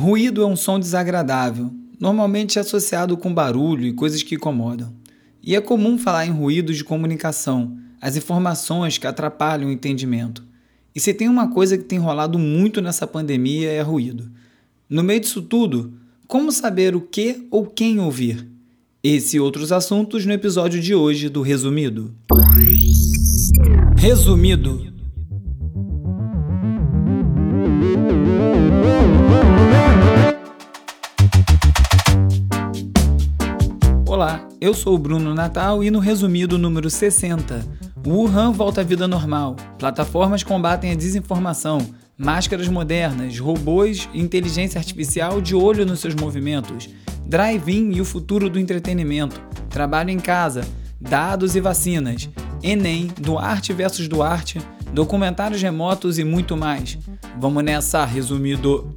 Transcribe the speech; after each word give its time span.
Ruído 0.00 0.42
é 0.42 0.46
um 0.46 0.56
som 0.56 0.80
desagradável, 0.80 1.70
normalmente 2.00 2.58
associado 2.58 3.18
com 3.18 3.34
barulho 3.34 3.86
e 3.86 3.92
coisas 3.92 4.22
que 4.22 4.34
incomodam. 4.34 4.90
E 5.42 5.54
é 5.54 5.60
comum 5.60 5.98
falar 5.98 6.24
em 6.24 6.30
ruídos 6.30 6.78
de 6.78 6.84
comunicação, 6.84 7.76
as 8.00 8.16
informações 8.16 8.96
que 8.96 9.06
atrapalham 9.06 9.68
o 9.68 9.70
entendimento. 9.70 10.42
E 10.94 11.00
se 11.00 11.12
tem 11.12 11.28
uma 11.28 11.50
coisa 11.50 11.76
que 11.76 11.84
tem 11.84 11.98
rolado 11.98 12.38
muito 12.38 12.80
nessa 12.80 13.06
pandemia 13.06 13.70
é 13.70 13.82
ruído. 13.82 14.30
No 14.88 15.02
meio 15.02 15.20
disso 15.20 15.42
tudo, 15.42 15.92
como 16.26 16.50
saber 16.50 16.96
o 16.96 17.02
que 17.02 17.46
ou 17.50 17.66
quem 17.66 18.00
ouvir? 18.00 18.48
Esse 19.04 19.36
e 19.36 19.40
outros 19.40 19.70
assuntos 19.70 20.24
no 20.24 20.32
episódio 20.32 20.80
de 20.80 20.94
hoje 20.94 21.28
do 21.28 21.42
Resumido. 21.42 22.14
Resumido. 23.98 24.99
Eu 34.60 34.74
sou 34.74 34.94
o 34.94 34.98
Bruno 34.98 35.34
Natal 35.34 35.82
e 35.82 35.90
no 35.90 35.98
resumido 35.98 36.58
número 36.58 36.90
60, 36.90 37.64
Wuhan 38.06 38.52
volta 38.52 38.82
à 38.82 38.84
vida 38.84 39.08
normal, 39.08 39.56
plataformas 39.78 40.42
combatem 40.42 40.92
a 40.92 40.94
desinformação, 40.94 41.78
máscaras 42.16 42.68
modernas, 42.68 43.38
robôs 43.38 44.06
e 44.12 44.20
inteligência 44.20 44.78
artificial 44.78 45.40
de 45.40 45.54
olho 45.54 45.86
nos 45.86 46.00
seus 46.00 46.14
movimentos, 46.14 46.90
drive-in 47.24 47.92
e 47.92 48.02
o 48.02 48.04
futuro 48.04 48.50
do 48.50 48.58
entretenimento, 48.58 49.40
trabalho 49.70 50.10
em 50.10 50.18
casa, 50.18 50.60
dados 51.00 51.56
e 51.56 51.60
vacinas, 51.60 52.28
Enem, 52.62 53.08
Duarte 53.18 53.72
versus 53.72 54.08
Duarte, 54.08 54.60
documentários 54.92 55.62
remotos 55.62 56.18
e 56.18 56.24
muito 56.24 56.54
mais. 56.54 56.98
Vamos 57.38 57.64
nessa, 57.64 58.04
resumido. 58.04 58.94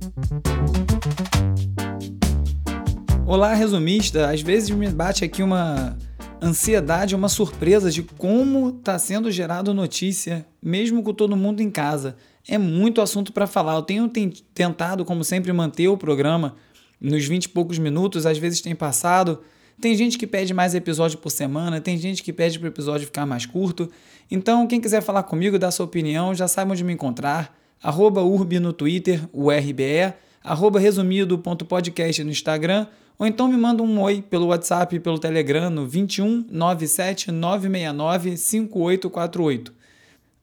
Olá, 3.26 3.54
resumista. 3.54 4.30
Às 4.30 4.42
vezes 4.42 4.70
me 4.70 4.90
bate 4.90 5.24
aqui 5.24 5.42
uma 5.42 5.98
ansiedade, 6.42 7.16
uma 7.16 7.30
surpresa 7.30 7.90
de 7.90 8.04
como 8.04 8.70
está 8.70 9.00
sendo 9.00 9.32
gerado 9.32 9.74
notícia, 9.74 10.46
mesmo 10.62 11.02
com 11.02 11.14
todo 11.14 11.38
mundo 11.38 11.62
em 11.62 11.72
casa. 11.72 12.18
É 12.46 12.58
muito 12.58 13.00
assunto 13.00 13.32
para 13.32 13.48
falar. 13.48 13.76
Eu 13.76 13.82
tenho 13.82 14.10
tentado, 14.54 15.06
como 15.06 15.24
sempre, 15.24 15.54
manter 15.54 15.88
o 15.88 15.98
programa 15.98 16.58
nos 17.00 17.26
20 17.26 17.46
e 17.46 17.50
poucos 17.50 17.80
minutos, 17.80 18.26
às 18.26 18.38
vezes 18.38 18.60
tem 18.60 18.76
passado. 18.76 19.40
Tem 19.80 19.96
gente 19.96 20.18
que 20.18 20.28
pede 20.28 20.54
mais 20.54 20.76
episódio 20.76 21.18
por 21.18 21.30
semana, 21.30 21.80
tem 21.80 21.98
gente 21.98 22.22
que 22.22 22.34
pede 22.34 22.60
para 22.60 22.66
o 22.66 22.70
episódio 22.70 23.06
ficar 23.06 23.26
mais 23.26 23.46
curto. 23.46 23.90
Então, 24.30 24.68
quem 24.68 24.82
quiser 24.82 25.02
falar 25.02 25.24
comigo, 25.24 25.58
dar 25.58 25.72
sua 25.72 25.86
opinião, 25.86 26.36
já 26.36 26.48
sabe 26.48 26.74
onde 26.74 26.84
me 26.84 26.92
encontrar. 26.94 27.58
Arroba 27.82 28.22
Urbi 28.22 28.60
no 28.60 28.74
Twitter, 28.74 29.22
URBE, 29.34 30.14
arroba 30.44 30.80
resumido.podcast 30.80 32.24
no 32.24 32.32
Instagram 32.32 32.88
ou 33.18 33.28
então 33.28 33.48
me 33.48 33.58
manda 33.58 33.84
um 33.84 34.02
oi 34.02 34.22
pelo 34.22 34.48
WhatsApp 34.48 34.96
e 34.96 35.00
pelo 35.00 35.20
Telegram 35.20 35.70
no 35.70 35.88
21 35.88 36.46
97 36.50 37.32
969 37.32 38.38
5848. 38.38 39.74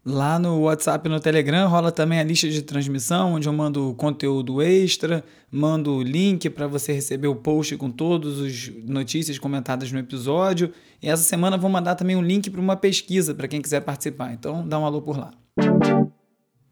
Lá 0.03 0.39
no 0.39 0.61
WhatsApp 0.63 1.07
e 1.07 1.13
no 1.13 1.21
Telegram 1.21 1.69
rola 1.69 1.93
também 1.93 2.19
a 2.19 2.23
lista 2.23 2.49
de 2.49 2.63
transmissão, 2.63 3.35
onde 3.35 3.47
eu 3.47 3.53
mando 3.53 3.95
conteúdo 3.99 4.63
extra, 4.63 5.23
mando 5.51 5.93
o 5.93 6.03
link 6.03 6.49
para 6.49 6.67
você 6.67 6.93
receber 6.93 7.29
o 7.29 7.35
post 7.35 7.77
com 7.77 7.91
todas 7.91 8.41
as 8.41 8.71
notícias 8.87 9.39
comentadas 9.39 9.93
no 9.93 9.99
episódio. 9.99 10.73
E 11.03 11.09
essa 11.09 11.23
semana 11.23 11.59
vou 11.59 11.69
mandar 11.69 11.97
também 11.97 12.17
um 12.17 12.23
link 12.23 12.49
para 12.49 12.61
uma 12.61 12.77
pesquisa 12.77 13.35
para 13.35 13.47
quem 13.47 13.61
quiser 13.61 13.81
participar. 13.83 14.33
Então 14.33 14.67
dá 14.67 14.79
um 14.79 14.87
alô 14.87 15.03
por 15.03 15.19
lá. 15.19 15.33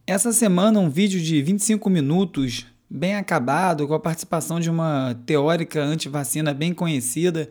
Essa 0.07 0.33
semana 0.33 0.81
um 0.81 0.89
vídeo 0.89 1.21
de 1.21 1.43
25 1.43 1.91
minutos 1.91 2.65
bem 2.91 3.15
acabado, 3.15 3.87
com 3.87 3.95
a 3.95 4.01
participação 4.01 4.59
de 4.59 4.71
uma 4.71 5.15
teórica 5.27 5.83
anti-vacina 5.83 6.55
bem 6.55 6.73
conhecida, 6.73 7.49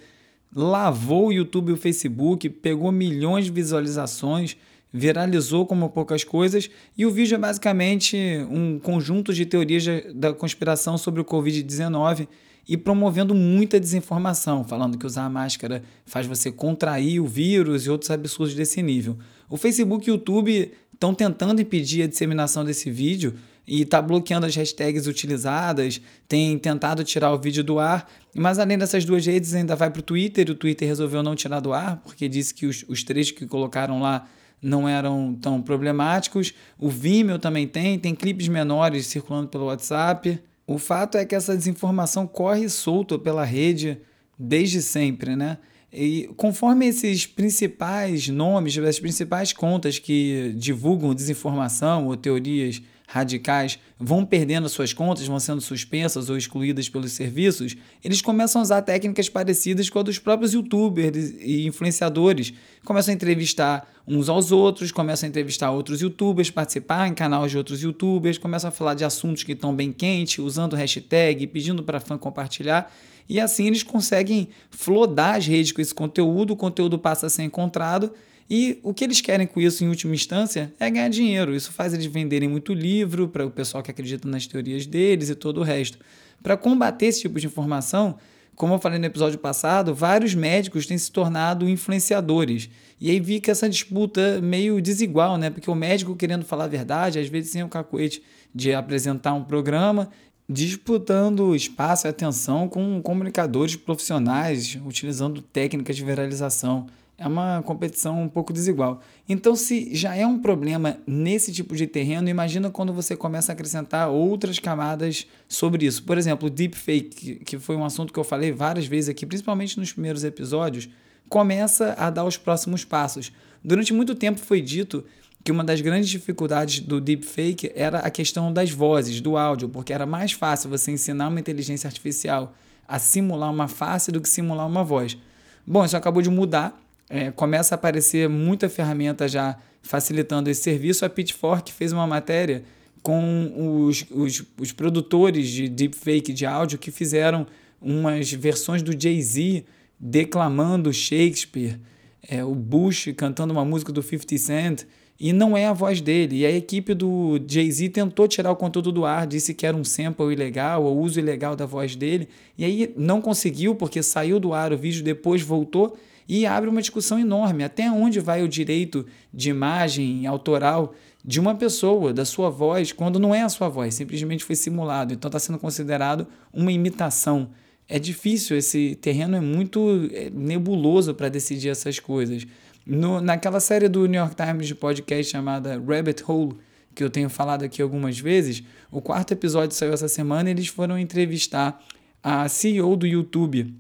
lavou 0.56 1.28
o 1.28 1.34
YouTube 1.34 1.70
e 1.70 1.74
o 1.74 1.78
Facebook, 1.78 2.50
pegou 2.50 2.92
milhões 2.92 3.46
de 3.46 3.52
visualizações, 3.52 4.58
viralizou 4.92 5.66
como 5.66 5.90
poucas 5.90 6.24
coisas, 6.24 6.70
e 6.98 7.06
o 7.06 7.12
vídeo 7.12 7.36
é 7.36 7.38
basicamente 7.38 8.18
um 8.50 8.80
conjunto 8.80 9.34
de 9.34 9.46
teorias 9.46 9.86
da 10.16 10.34
conspiração 10.34 10.98
sobre 10.98 11.22
o 11.22 11.26
Covid-19 11.26 12.28
e 12.68 12.76
promovendo 12.76 13.34
muita 13.34 13.80
desinformação, 13.80 14.64
falando 14.64 14.98
que 14.98 15.06
usar 15.06 15.30
máscara 15.30 15.84
faz 16.06 16.26
você 16.26 16.52
contrair 16.52 17.22
o 17.22 17.26
vírus 17.26 17.86
e 17.86 17.90
outros 17.90 18.12
absurdos 18.12 18.56
desse 18.56 18.82
nível. 18.82 19.18
O 19.50 19.56
Facebook 19.56 20.08
e 20.08 20.12
o 20.12 20.16
YouTube 20.16 20.72
estão 20.94 21.14
tentando 21.14 21.62
impedir 21.62 22.04
a 22.04 22.08
disseminação 22.08 22.66
desse 22.66 22.90
vídeo, 22.92 23.36
e 23.68 23.82
está 23.82 24.02
bloqueando 24.02 24.46
as 24.46 24.56
hashtags 24.56 25.08
utilizadas, 25.08 26.00
tem 26.28 26.58
tentado 26.58 27.04
tirar 27.04 27.34
o 27.34 27.38
vídeo 27.38 27.64
do 27.64 27.80
ar, 27.80 28.10
mas 28.34 28.60
além 28.60 28.78
dessas 28.78 29.04
duas 29.04 29.26
redes 29.26 29.54
ainda 29.54 29.76
vai 29.76 29.90
para 29.90 30.00
o 30.00 30.04
Twitter, 30.04 30.50
o 30.50 30.56
Twitter 30.56 30.88
resolveu 30.88 31.22
não 31.22 31.36
tirar 31.36 31.60
do 31.60 31.74
ar, 31.74 31.98
porque 31.98 32.30
disse 32.30 32.54
que 32.54 32.66
os, 32.66 32.86
os 32.88 33.04
trechos 33.04 33.32
que 33.32 33.46
colocaram 33.46 34.00
lá 34.00 34.26
não 34.62 34.88
eram 34.88 35.38
tão 35.40 35.62
problemáticos. 35.62 36.54
O 36.80 36.90
Vimeo 36.90 37.38
também 37.38 37.68
tem, 37.68 38.00
tem 38.00 38.16
clipes 38.16 38.48
menores 38.48 39.06
circulando 39.08 39.50
pelo 39.50 39.66
WhatsApp. 39.66 40.40
O 40.66 40.78
fato 40.78 41.18
é 41.18 41.26
que 41.26 41.36
essa 41.36 41.56
desinformação 41.56 42.26
corre 42.26 42.68
solta 42.70 43.20
pela 43.20 43.44
rede 43.44 44.00
desde 44.38 44.82
sempre, 44.82 45.36
né? 45.36 45.58
E 45.92 46.30
conforme 46.36 46.88
esses 46.88 47.26
principais 47.26 48.28
nomes, 48.28 48.78
as 48.78 49.00
principais 49.00 49.54
contas 49.54 50.00
que 50.00 50.54
divulgam 50.58 51.14
desinformação 51.14 52.08
ou 52.08 52.18
teorias 52.18 52.82
radicais 53.08 53.80
vão 53.98 54.26
perdendo 54.26 54.68
suas 54.68 54.92
contas, 54.92 55.26
vão 55.26 55.40
sendo 55.40 55.62
suspensas 55.62 56.30
ou 56.30 56.38
excluídas 56.38 56.90
pelos 56.90 57.14
serviços, 57.14 57.76
eles 58.04 58.22
começam 58.22 58.62
a 58.62 58.64
usar 58.64 58.82
técnicas 58.82 59.30
parecidas 59.30 59.90
com 59.90 59.98
a 59.98 60.04
dos 60.04 60.20
próprios 60.20 60.54
youtubers 60.54 61.34
e 61.40 61.66
influenciadores. 61.66 62.54
Começam 62.84 63.14
a 63.14 63.16
entrevistar 63.16 63.90
uns 64.06 64.28
aos 64.28 64.52
outros, 64.52 64.92
começam 64.92 65.26
a 65.26 65.30
entrevistar 65.30 65.72
outros 65.72 66.02
youtubers, 66.02 66.52
participar 66.52 67.08
em 67.08 67.14
canais 67.14 67.50
de 67.50 67.58
outros 67.58 67.82
youtubers, 67.82 68.38
começam 68.38 68.68
a 68.68 68.72
falar 68.72 68.94
de 68.94 69.06
assuntos 69.06 69.44
que 69.44 69.54
estão 69.54 69.74
bem 69.74 69.94
quentes, 69.94 70.40
usando 70.40 70.76
hashtag, 70.76 71.48
pedindo 71.48 71.82
para 71.82 72.02
fã 72.02 72.18
compartilhar. 72.18 72.92
E 73.30 73.40
assim 73.40 73.68
eles 73.68 73.84
conseguem 73.84 74.50
flodar 74.70 75.36
as 75.36 75.48
redes 75.48 75.72
com 75.72 75.82
esse 75.82 75.94
conteúdo, 75.94 76.52
o 76.52 76.58
conteúdo 76.58 77.00
passa 77.00 77.28
a 77.28 77.30
ser 77.30 77.44
encontrado 77.44 78.12
e 78.50 78.80
o 78.82 78.94
que 78.94 79.04
eles 79.04 79.20
querem 79.20 79.46
com 79.46 79.60
isso, 79.60 79.84
em 79.84 79.90
última 79.90 80.16
instância, 80.16 80.74
é 80.80 80.90
ganhar 80.90 81.10
dinheiro. 81.10 81.54
Isso 81.54 81.72
faz 81.72 81.94
eles 81.94 82.06
venderem 82.06 82.48
muito 82.48 82.74
livro 82.74 83.28
para 83.28 83.46
o 83.46 83.52
pessoal 83.52 83.84
que 83.84 83.92
acredita 83.92 84.28
nas 84.28 84.48
teorias 84.48 84.86
deles 84.86 85.30
e 85.30 85.36
todo 85.36 85.60
o 85.60 85.64
resto. 85.64 85.98
Para 86.42 86.56
combater 86.56 87.08
esse 87.08 87.22
tipo 87.22 87.40
de 87.40 87.48
informação, 87.48 88.18
como 88.56 88.74
eu 88.74 88.80
falei 88.80 89.00
no 89.00 89.06
episódio 89.06 89.38
passado, 89.38 89.94
vários 89.94 90.34
médicos 90.34 90.86
têm 90.86 90.98
se 90.98 91.12
tornado 91.12 91.68
influenciadores. 91.68 92.70
E 93.00 93.12
aí 93.12 93.20
vi 93.20 93.40
que 93.42 93.52
essa 93.52 93.70
disputa 93.70 94.40
meio 94.42 94.82
desigual, 94.82 95.38
né? 95.38 95.50
Porque 95.50 95.70
o 95.70 95.76
médico 95.76 96.16
querendo 96.16 96.46
falar 96.46 96.64
a 96.64 96.68
verdade, 96.68 97.20
às 97.20 97.28
vezes 97.28 97.52
sem 97.52 97.64
o 97.64 97.70
cacuete 97.70 98.24
de 98.56 98.74
apresentar 98.74 99.34
um 99.34 99.44
programa, 99.44 100.10
disputando 100.50 101.54
espaço 101.54 102.08
e 102.08 102.10
atenção 102.10 102.70
com 102.70 103.02
comunicadores 103.02 103.76
profissionais, 103.76 104.80
utilizando 104.86 105.42
técnicas 105.42 105.96
de 105.98 106.06
viralização 106.06 106.88
é 107.18 107.28
uma 107.28 107.64
competição 107.64 108.22
um 108.22 108.30
pouco 108.30 108.54
desigual. 108.54 109.02
Então, 109.28 109.56
se 109.56 109.94
já 109.96 110.16
é 110.16 110.26
um 110.26 110.38
problema 110.38 110.98
nesse 111.08 111.52
tipo 111.52 111.76
de 111.76 111.88
terreno, 111.88 112.30
imagina 112.30 112.70
quando 112.70 112.94
você 112.94 113.16
começa 113.16 113.52
a 113.52 113.54
acrescentar 113.54 114.10
outras 114.10 114.60
camadas 114.60 115.26
sobre 115.48 115.86
isso. 115.86 116.04
Por 116.04 116.18
exemplo, 116.18 116.48
o 116.48 116.50
deepfake, 116.50 117.36
que 117.44 117.58
foi 117.58 117.76
um 117.76 117.84
assunto 117.84 118.14
que 118.14 118.20
eu 118.20 118.24
falei 118.24 118.52
várias 118.52 118.86
vezes 118.86 119.10
aqui, 119.10 119.26
principalmente 119.26 119.80
nos 119.80 119.92
primeiros 119.92 120.24
episódios, 120.24 120.88
começa 121.28 121.96
a 121.98 122.10
dar 122.12 122.24
os 122.24 122.38
próximos 122.38 122.86
passos. 122.86 123.32
Durante 123.64 123.94
muito 123.94 124.14
tempo 124.14 124.40
foi 124.40 124.62
dito 124.62 125.04
que 125.44 125.52
uma 125.52 125.64
das 125.64 125.82
grandes 125.82 126.10
dificuldades 126.10 126.82
do 126.82 127.02
deepfake 127.02 127.72
era 127.74 128.00
a 128.00 128.12
questão 128.12 128.54
das 128.54 128.70
vozes, 128.70 129.22
do 129.22 129.38
áudio, 129.38 129.70
porque 129.70 129.92
era 129.92 130.06
mais 130.06 130.34
fácil 130.34 130.70
você 130.70 130.92
ensinar 130.92 131.30
uma 131.30 131.40
inteligência 131.40 131.88
artificial 131.88 132.54
a 132.88 133.00
simular 133.00 133.52
uma 133.52 133.68
face 133.68 134.12
do 134.12 134.22
que 134.22 134.30
simular 134.30 134.68
uma 134.68 134.84
voz. 134.84 135.18
Bom, 135.66 135.84
isso 135.84 135.98
acabou 135.98 136.22
de 136.22 136.30
mudar 136.30 136.80
é, 137.10 137.32
começa 137.32 137.74
a 137.74 137.78
aparecer 137.78 138.28
muita 138.28 138.70
ferramenta 138.70 139.28
já 139.28 139.58
facilitando 139.82 140.50
esse 140.50 140.62
serviço. 140.62 141.06
A 141.06 141.10
Pitchfork 141.10 141.72
fez 141.72 141.94
uma 141.94 142.06
matéria 142.06 142.64
com 143.02 143.86
os, 143.88 144.06
os, 144.12 144.44
os 144.60 144.72
produtores 144.72 145.48
de 145.48 145.70
deepfake 145.70 146.34
de 146.34 146.46
áudio 146.46 146.78
que 146.78 146.92
fizeram 146.92 147.48
umas 147.82 148.32
versões 148.32 148.82
do 148.82 149.00
Jay-Z 149.00 149.64
declamando 150.00 150.94
Shakespeare, 150.94 151.80
é, 152.28 152.44
o 152.44 152.54
Bush 152.54 153.10
cantando 153.16 153.54
uma 153.54 153.64
música 153.64 153.92
do 153.92 154.02
50 154.02 154.38
Cent, 154.38 154.84
e 155.20 155.34
não 155.34 155.58
é 155.58 155.66
a 155.66 155.74
voz 155.74 156.00
dele. 156.00 156.40
E 156.40 156.46
a 156.46 156.52
equipe 156.52 156.94
do 156.94 157.40
Jay-Z 157.48 157.90
tentou 157.90 158.28
tirar 158.28 158.52
o 158.52 158.56
conteúdo 158.56 158.92
do 158.92 159.06
ar, 159.06 159.26
disse 159.26 159.54
que 159.54 159.66
era 159.66 159.76
um 159.76 159.84
sample 159.84 160.32
ilegal, 160.32 160.84
ou 160.84 161.00
uso 161.00 161.20
ilegal 161.20 161.56
da 161.56 161.66
voz 161.66 161.96
dele, 161.96 162.28
e 162.58 162.64
aí 162.64 162.94
não 162.96 163.22
conseguiu, 163.22 163.74
porque 163.74 164.04
saiu 164.04 164.40
do 164.40 164.54
ar 164.54 164.72
o 164.72 164.78
vídeo, 164.78 165.04
depois 165.04 165.42
voltou, 165.42 165.98
E 166.28 166.46
abre 166.46 166.70
uma 166.70 166.82
discussão 166.82 167.20
enorme. 167.20 167.64
Até 167.64 167.90
onde 167.90 168.20
vai 168.20 168.44
o 168.44 168.48
direito 168.48 169.06
de 169.34 169.50
imagem 169.50 170.28
autoral 170.28 170.94
de 171.24 171.40
uma 171.40 171.56
pessoa, 171.56 172.14
da 172.14 172.26
sua 172.26 172.50
voz, 172.50 172.92
quando 172.92 173.20
não 173.20 173.36
é 173.36 173.42
a 173.42 173.50
sua 173.50 173.68
voz, 173.68 173.94
simplesmente 173.94 174.44
foi 174.44 174.56
simulado. 174.56 175.14
Então 175.14 175.28
está 175.28 175.40
sendo 175.40 175.60
considerado 175.60 176.28
uma 176.54 176.72
imitação. 176.72 177.50
É 177.88 178.00
difícil, 178.00 178.58
esse 178.58 178.96
terreno 178.96 179.36
é 179.36 179.42
muito 179.42 180.10
é, 180.14 180.30
nebuloso 180.30 181.14
para 181.14 181.30
decidir 181.30 181.70
essas 181.70 182.00
coisas. 182.00 182.46
No, 182.86 183.20
naquela 183.20 183.60
série 183.60 183.90
do 183.90 184.06
New 184.06 184.20
York 184.20 184.36
Times 184.36 184.68
de 184.68 184.76
podcast 184.76 185.32
chamada 185.32 185.78
Rabbit 185.78 186.24
Hole, 186.26 186.58
que 186.96 187.04
eu 187.04 187.10
tenho 187.10 187.30
falado 187.30 187.64
aqui 187.64 187.82
algumas 187.82 188.18
vezes, 188.18 188.64
o 188.90 189.02
quarto 189.02 189.34
episódio 189.34 189.76
saiu 189.76 189.94
essa 189.94 190.08
semana 190.08 190.50
e 190.50 190.54
eles 190.54 190.68
foram 190.68 190.98
entrevistar 190.98 191.82
a 192.24 192.48
CEO 192.50 192.96
do 192.96 193.06
YouTube, 193.06 193.74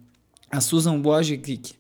a 0.51 0.61
Susan 0.61 1.01
Wojcicki, 1.01 1.75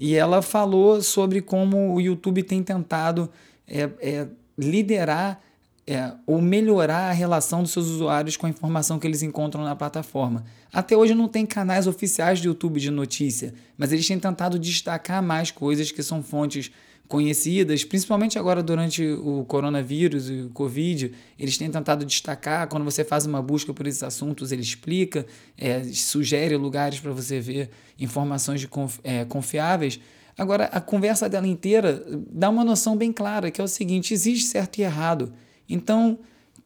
e 0.00 0.14
ela 0.14 0.40
falou 0.40 1.02
sobre 1.02 1.42
como 1.42 1.94
o 1.94 2.00
YouTube 2.00 2.42
tem 2.42 2.62
tentado 2.62 3.30
é, 3.68 3.90
é, 4.00 4.26
liderar 4.58 5.38
é, 5.86 6.12
ou 6.26 6.40
melhorar 6.40 7.10
a 7.10 7.12
relação 7.12 7.62
dos 7.62 7.72
seus 7.72 7.86
usuários 7.86 8.34
com 8.34 8.46
a 8.46 8.50
informação 8.50 8.98
que 8.98 9.06
eles 9.06 9.22
encontram 9.22 9.62
na 9.62 9.76
plataforma. 9.76 10.44
Até 10.72 10.96
hoje 10.96 11.14
não 11.14 11.28
tem 11.28 11.44
canais 11.44 11.86
oficiais 11.86 12.40
do 12.40 12.46
YouTube 12.46 12.80
de 12.80 12.90
notícia, 12.90 13.52
mas 13.76 13.92
eles 13.92 14.06
têm 14.06 14.18
tentado 14.18 14.58
destacar 14.58 15.22
mais 15.22 15.50
coisas 15.50 15.92
que 15.92 16.02
são 16.02 16.22
fontes 16.22 16.70
conhecidas, 17.10 17.82
principalmente 17.82 18.38
agora 18.38 18.62
durante 18.62 19.04
o 19.04 19.44
coronavírus 19.44 20.30
e 20.30 20.42
o 20.42 20.50
Covid, 20.50 21.12
eles 21.36 21.58
têm 21.58 21.68
tentado 21.68 22.04
destacar. 22.04 22.68
Quando 22.68 22.84
você 22.84 23.02
faz 23.02 23.26
uma 23.26 23.42
busca 23.42 23.74
por 23.74 23.84
esses 23.88 24.04
assuntos, 24.04 24.52
ele 24.52 24.62
explica, 24.62 25.26
é, 25.58 25.82
sugere 25.92 26.56
lugares 26.56 27.00
para 27.00 27.10
você 27.10 27.40
ver 27.40 27.68
informações 27.98 28.60
de 28.60 28.68
conf, 28.68 29.00
é, 29.02 29.24
confiáveis. 29.24 29.98
Agora, 30.38 30.66
a 30.66 30.80
conversa 30.80 31.28
dela 31.28 31.48
inteira 31.48 32.00
dá 32.30 32.48
uma 32.48 32.62
noção 32.62 32.96
bem 32.96 33.12
clara, 33.12 33.50
que 33.50 33.60
é 33.60 33.64
o 33.64 33.68
seguinte: 33.68 34.14
existe 34.14 34.46
certo 34.46 34.78
e 34.78 34.82
errado. 34.82 35.32
Então, 35.68 36.16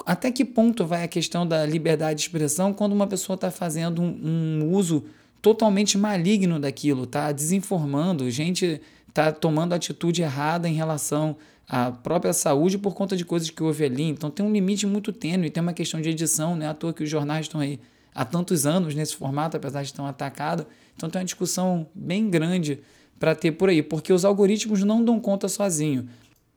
até 0.05 0.31
que 0.31 0.45
ponto 0.45 0.85
vai 0.85 1.05
a 1.05 1.09
questão 1.09 1.47
da 1.47 1.65
liberdade 1.65 2.17
de 2.17 2.27
expressão 2.27 2.75
quando 2.75 2.93
uma 2.93 3.07
pessoa 3.07 3.35
está 3.35 3.51
fazendo 3.51 4.03
um, 4.03 4.61
um, 4.63 4.71
uso 4.75 5.07
totalmente 5.41 5.97
maligno 5.97 6.61
daquilo, 6.61 7.05
está 7.05 7.33
desinformando, 7.33 8.31
gente 8.31 8.83
está 9.15 9.31
tomando 9.31 9.73
atitude 9.73 10.23
errada 10.23 10.69
em 10.69 10.75
relação 10.75 11.37
à 11.69 11.93
própria 11.93 12.33
saúde 12.33 12.77
por 12.77 12.95
conta 12.95 13.17
de 13.17 13.25
coisas 13.25 13.49
que 13.49 13.63
houve 13.63 13.85
ali. 13.85 14.03
Então 14.03 14.29
tem 14.29 14.45
um 14.45 14.53
limite 14.53 14.89
muito 14.89 15.13
tênue, 15.13 15.51
tem 15.51 15.63
uma 15.63 15.73
questão 15.73 16.01
de 16.01 16.09
edição, 16.11 16.57
né? 16.57 16.69
À 16.69 16.75
toa 16.75 16.93
que 16.93 17.05
os 17.05 17.09
jornais 17.09 17.47
estão 17.47 17.61
aí 17.61 17.79
há 18.13 18.25
tantos 18.25 18.67
anos 18.67 18.93
nesse 18.93 19.15
formato, 19.15 19.57
apesar 19.57 19.83
de 19.83 19.91
estar 19.91 20.07
atacado. 20.09 20.67
Então 20.97 21.09
tem 21.09 21.21
uma 21.21 21.25
discussão 21.25 21.87
bem 21.95 22.29
grande 22.29 22.81
para 23.17 23.37
ter 23.37 23.53
por 23.53 23.69
aí, 23.69 23.85
porque 23.85 24.13
os 24.13 24.25
algoritmos 24.25 24.83
não 24.83 25.05
dão 25.05 25.21
conta 25.21 25.49
sozinho. 25.49 26.09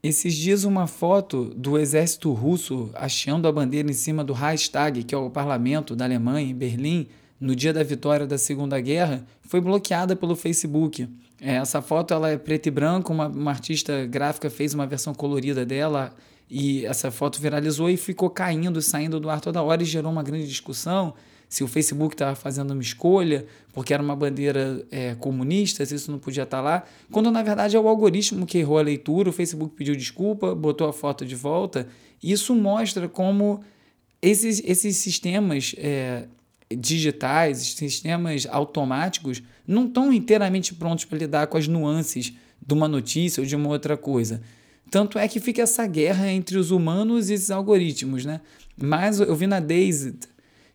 Esses 0.02 0.34
dias, 0.34 0.64
uma 0.64 0.88
foto 0.88 1.46
do 1.56 1.78
exército 1.78 2.34
russo 2.34 2.90
hasteando 2.96 3.48
a 3.48 3.52
bandeira 3.52 3.90
em 3.90 3.94
cima 3.94 4.24
do 4.24 4.34
Reichstag, 4.34 5.04
que 5.04 5.14
é 5.14 5.18
o 5.18 5.30
parlamento 5.30 5.96
da 5.96 6.06
Alemanha, 6.06 6.50
em 6.50 6.56
Berlim, 6.56 7.08
no 7.40 7.56
dia 7.56 7.74
da 7.74 7.84
vitória 7.84 8.26
da 8.26 8.38
Segunda 8.38 8.80
Guerra, 8.80 9.26
foi 9.42 9.62
bloqueada 9.62 10.16
pelo 10.16 10.36
Facebook. 10.36 11.08
É, 11.40 11.56
essa 11.56 11.82
foto 11.82 12.14
ela 12.14 12.30
é 12.30 12.38
preto 12.38 12.68
e 12.68 12.72
branco, 12.72 13.14
uma, 13.14 13.28
uma 13.28 13.52
artista 13.52 14.06
gráfica 14.06 14.50
fez 14.50 14.74
uma 14.74 14.88
versão 14.88 15.14
colorida 15.14 15.66
dela 15.66 16.14
e 16.50 16.86
essa 16.86 17.12
foto 17.12 17.40
viralizou 17.40 17.90
e 17.90 17.98
ficou 17.98 18.30
caindo, 18.30 18.82
saindo 18.82 19.20
do 19.20 19.30
ar 19.30 19.40
toda 19.40 19.62
hora 19.62 19.84
e 19.84 19.86
gerou 19.86 20.12
uma 20.12 20.24
grande 20.24 20.48
discussão 20.48 21.14
se 21.50 21.64
o 21.64 21.68
Facebook 21.68 22.14
estava 22.14 22.36
fazendo 22.36 22.72
uma 22.72 22.82
escolha, 22.82 23.46
porque 23.72 23.94
era 23.94 24.04
uma 24.04 24.16
bandeira 24.16 24.86
é, 24.92 25.16
comunista, 25.16 25.86
se 25.86 25.96
isso 25.96 26.12
não 26.12 26.20
podia 26.20 26.44
estar 26.44 26.58
tá 26.58 26.64
lá, 26.64 26.84
quando 27.12 27.32
na 27.32 27.42
verdade 27.42 27.76
é 27.76 27.80
o 27.80 27.88
algoritmo 27.88 28.46
que 28.46 28.58
errou 28.58 28.78
a 28.78 28.82
leitura, 28.82 29.30
o 29.30 29.34
Facebook 29.34 29.74
pediu 29.76 29.96
desculpa, 29.96 30.54
botou 30.54 30.88
a 30.88 30.94
foto 30.94 31.26
de 31.26 31.36
volta. 31.36 31.88
Isso 32.22 32.54
mostra 32.54 33.08
como 33.08 33.64
esses, 34.22 34.62
esses 34.66 34.98
sistemas 34.98 35.74
é, 35.78 36.26
digitais, 36.76 37.58
sistemas 37.76 38.46
automáticos, 38.50 39.42
não 39.66 39.86
estão 39.86 40.12
inteiramente 40.12 40.74
prontos 40.74 41.06
para 41.06 41.18
lidar 41.18 41.48
com 41.48 41.58
as 41.58 41.68
nuances 41.68 42.34
de 42.66 42.74
uma 42.74 42.88
notícia 42.88 43.42
ou 43.42 43.48
de 43.48 43.56
uma 43.56 43.70
outra 43.70 43.96
coisa. 43.96 44.42
Tanto 44.90 45.20
é 45.20 45.28
que 45.28 45.40
fica 45.40 45.62
essa 45.62 45.86
guerra 45.86 46.32
entre 46.32 46.58
os 46.58 46.72
humanos 46.72 47.30
e 47.30 47.34
esses 47.34 47.52
algoritmos, 47.52 48.26
né? 48.26 48.42
Mas 48.78 49.20
eu 49.20 49.36
vi 49.36 49.48
na 49.48 49.60
Dazed, 49.60 50.20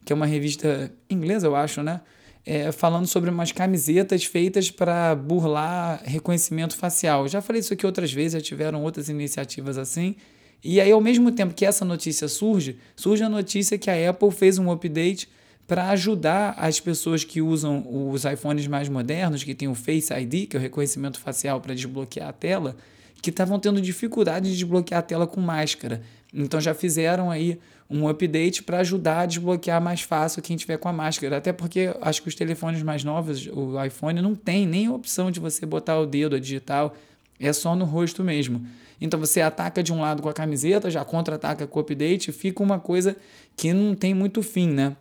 que 0.05 0.13
é 0.13 0.17
uma 0.17 0.27
revista 0.27 0.93
inglesa, 1.09 1.47
eu 1.47 1.57
acho, 1.57 1.83
né? 1.83 2.01
É, 2.45 2.73
falando 2.73 3.07
sobre 3.07 3.31
umas 3.31 3.53
camisetas 3.53 4.25
feitas 4.25 4.71
para 4.71 5.15
burlar 5.15 6.03
reconhecimento 6.05 6.77
facial. 6.77 7.29
Já 7.29 7.41
falei 7.41 7.61
isso 7.61 7.73
aqui 7.73 7.87
outras 7.87 8.13
vezes, 8.13 8.33
já 8.33 8.41
tiveram 8.41 8.83
outras 8.83 9.09
iniciativas 9.09 9.79
assim. 9.79 10.17
E 10.63 10.81
aí, 10.81 10.91
ao 10.91 11.01
mesmo 11.01 11.31
tempo 11.33 11.55
que 11.55 11.65
essa 11.65 11.85
notícia 11.85 12.29
surge, 12.29 12.79
surge 12.97 13.23
a 13.23 13.29
notícia 13.29 13.79
que 13.79 13.91
a 13.91 14.11
Apple 14.11 14.31
fez 14.31 14.59
um 14.59 14.71
update 14.71 15.29
para 15.67 15.89
ajudar 15.91 16.55
as 16.59 16.81
pessoas 16.81 17.25
que 17.25 17.41
usam 17.41 17.85
os 18.11 18.25
iPhones 18.25 18.67
mais 18.67 18.89
modernos, 18.89 19.45
que 19.45 19.55
tem 19.55 19.69
o 19.69 19.75
Face 19.75 20.13
ID, 20.13 20.49
que 20.49 20.57
é 20.57 20.59
o 20.59 20.63
reconhecimento 20.63 21.19
facial 21.19 21.61
para 21.61 21.75
desbloquear 21.75 22.29
a 22.29 22.33
tela, 22.33 22.77
que 23.21 23.31
estavam 23.31 23.59
tendo 23.59 23.81
dificuldade 23.81 24.51
de 24.51 24.57
desbloquear 24.57 24.99
a 24.99 25.03
tela 25.03 25.27
com 25.27 25.41
máscara. 25.41 26.03
Então 26.35 26.61
já 26.61 26.75
fizeram 26.75 27.31
aí 27.31 27.59
um 27.89 28.09
update 28.09 28.63
para 28.63 28.79
ajudar 28.79 29.21
a 29.21 29.27
desbloquear 29.27 29.81
mais 29.81 30.01
fácil 30.01 30.43
quem 30.43 30.57
tiver 30.57 30.79
com 30.79 30.89
a 30.89 30.93
máscara. 30.93 31.37
Até 31.37 31.53
porque 31.53 31.95
acho 32.01 32.23
que 32.23 32.29
os 32.29 32.35
telefones 32.35 32.83
mais 32.83 33.05
novos, 33.05 33.47
o 33.47 33.83
iPhone, 33.85 34.21
não 34.21 34.35
tem 34.35 34.67
nem 34.67 34.87
a 34.87 34.93
opção 34.93 35.31
de 35.31 35.39
você 35.39 35.67
botar 35.67 35.99
o 35.99 36.07
dedo, 36.07 36.35
a 36.35 36.41
digital, 36.41 36.95
é 37.39 37.53
só 37.53 37.77
no 37.77 37.85
rosto 37.85 38.25
mesmo. 38.25 38.67
Então 39.01 39.21
você 39.21 39.41
ataca 39.41 39.83
de 39.83 39.93
um 39.93 40.01
lado 40.01 40.23
com 40.23 40.29
a 40.29 40.33
camiseta, 40.33 40.91
já 40.91 41.05
contra-ataca 41.05 41.67
com 41.67 41.79
o 41.79 41.83
update, 41.83 42.33
fica 42.33 42.63
uma 42.63 42.79
coisa 42.79 43.17
que 43.57 43.73
não 43.73 43.95
tem 43.95 44.15
muito 44.15 44.43
fim, 44.43 44.69
né? 44.69 44.97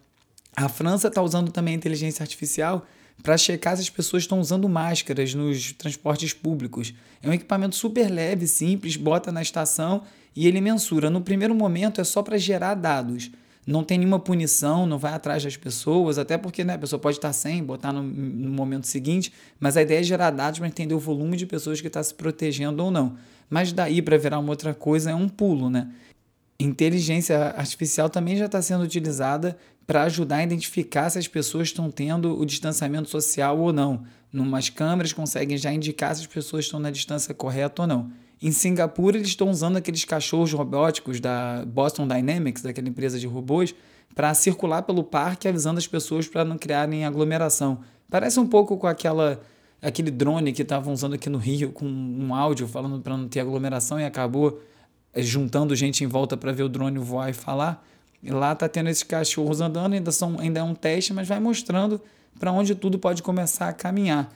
A 0.55 0.67
França 0.67 1.07
está 1.07 1.21
usando 1.21 1.51
também 1.51 1.73
a 1.73 1.77
inteligência 1.77 2.23
artificial 2.23 2.85
para 3.23 3.37
checar 3.37 3.75
se 3.75 3.81
as 3.81 3.89
pessoas 3.89 4.23
estão 4.23 4.39
usando 4.39 4.67
máscaras 4.67 5.33
nos 5.33 5.73
transportes 5.73 6.33
públicos. 6.33 6.93
É 7.21 7.29
um 7.29 7.33
equipamento 7.33 7.75
super 7.75 8.09
leve, 8.09 8.47
simples, 8.47 8.95
bota 8.95 9.31
na 9.31 9.41
estação 9.41 10.03
e 10.35 10.47
ele 10.47 10.59
mensura. 10.59 11.09
No 11.09 11.21
primeiro 11.21 11.53
momento 11.53 12.01
é 12.01 12.03
só 12.03 12.21
para 12.21 12.37
gerar 12.37 12.75
dados. 12.75 13.31
Não 13.65 13.83
tem 13.83 13.99
nenhuma 13.99 14.19
punição, 14.19 14.87
não 14.87 14.97
vai 14.97 15.13
atrás 15.13 15.43
das 15.43 15.55
pessoas, 15.55 16.17
até 16.17 16.35
porque 16.35 16.63
né, 16.63 16.73
a 16.73 16.77
pessoa 16.79 16.99
pode 16.99 17.17
estar 17.17 17.31
sem, 17.31 17.63
botar 17.63 17.93
no, 17.93 18.01
no 18.01 18.49
momento 18.49 18.87
seguinte, 18.87 19.31
mas 19.59 19.77
a 19.77 19.83
ideia 19.83 19.99
é 19.99 20.03
gerar 20.03 20.31
dados 20.31 20.57
para 20.57 20.67
entender 20.67 20.95
o 20.95 20.99
volume 20.99 21.37
de 21.37 21.45
pessoas 21.45 21.79
que 21.79 21.87
está 21.87 22.01
se 22.01 22.13
protegendo 22.13 22.83
ou 22.83 22.89
não. 22.89 23.15
Mas 23.47 23.71
daí 23.71 24.01
para 24.01 24.17
virar 24.17 24.39
uma 24.39 24.49
outra 24.49 24.73
coisa 24.73 25.11
é 25.11 25.15
um 25.15 25.29
pulo, 25.29 25.69
né? 25.69 25.89
Inteligência 26.63 27.49
artificial 27.57 28.09
também 28.09 28.35
já 28.35 28.45
está 28.45 28.61
sendo 28.61 28.83
utilizada 28.83 29.57
para 29.87 30.03
ajudar 30.03 30.37
a 30.37 30.43
identificar 30.43 31.09
se 31.09 31.17
as 31.17 31.27
pessoas 31.27 31.69
estão 31.69 31.89
tendo 31.89 32.39
o 32.39 32.45
distanciamento 32.45 33.09
social 33.09 33.57
ou 33.59 33.73
não. 33.73 34.03
Numas 34.31 34.69
câmeras 34.69 35.11
conseguem 35.11 35.57
já 35.57 35.73
indicar 35.73 36.15
se 36.15 36.21
as 36.21 36.27
pessoas 36.27 36.65
estão 36.65 36.79
na 36.79 36.91
distância 36.91 37.33
correta 37.33 37.81
ou 37.81 37.87
não. 37.87 38.11
Em 38.41 38.51
Singapura, 38.51 39.17
eles 39.17 39.29
estão 39.29 39.49
usando 39.49 39.77
aqueles 39.77 40.05
cachorros 40.05 40.53
robóticos 40.53 41.19
da 41.19 41.65
Boston 41.65 42.07
Dynamics, 42.07 42.61
daquela 42.61 42.87
empresa 42.87 43.19
de 43.19 43.27
robôs, 43.27 43.73
para 44.13 44.33
circular 44.33 44.83
pelo 44.83 45.03
parque 45.03 45.47
avisando 45.47 45.77
as 45.77 45.87
pessoas 45.87 46.27
para 46.27 46.45
não 46.45 46.57
criarem 46.57 47.05
aglomeração. 47.05 47.79
Parece 48.09 48.39
um 48.39 48.47
pouco 48.47 48.77
com 48.77 48.87
aquela 48.87 49.41
aquele 49.81 50.11
drone 50.11 50.53
que 50.53 50.61
estavam 50.61 50.93
usando 50.93 51.13
aqui 51.15 51.27
no 51.27 51.39
Rio 51.39 51.71
com 51.71 51.87
um 51.87 52.35
áudio 52.35 52.67
falando 52.67 53.01
para 53.01 53.17
não 53.17 53.27
ter 53.27 53.39
aglomeração 53.39 53.99
e 53.99 54.05
acabou 54.05 54.61
juntando 55.17 55.75
gente 55.75 56.03
em 56.03 56.07
volta 56.07 56.37
para 56.37 56.51
ver 56.51 56.63
o 56.63 56.69
drone 56.69 56.97
voar 56.99 57.29
e 57.29 57.33
falar. 57.33 57.85
E 58.23 58.31
lá 58.31 58.53
está 58.53 58.69
tendo 58.69 58.89
esses 58.89 59.03
cachorros 59.03 59.61
andando, 59.61 59.93
ainda, 59.93 60.11
são, 60.11 60.39
ainda 60.39 60.59
é 60.59 60.63
um 60.63 60.75
teste, 60.75 61.13
mas 61.13 61.27
vai 61.27 61.39
mostrando 61.39 61.99
para 62.39 62.51
onde 62.51 62.75
tudo 62.75 62.99
pode 62.99 63.23
começar 63.23 63.69
a 63.69 63.73
caminhar. 63.73 64.31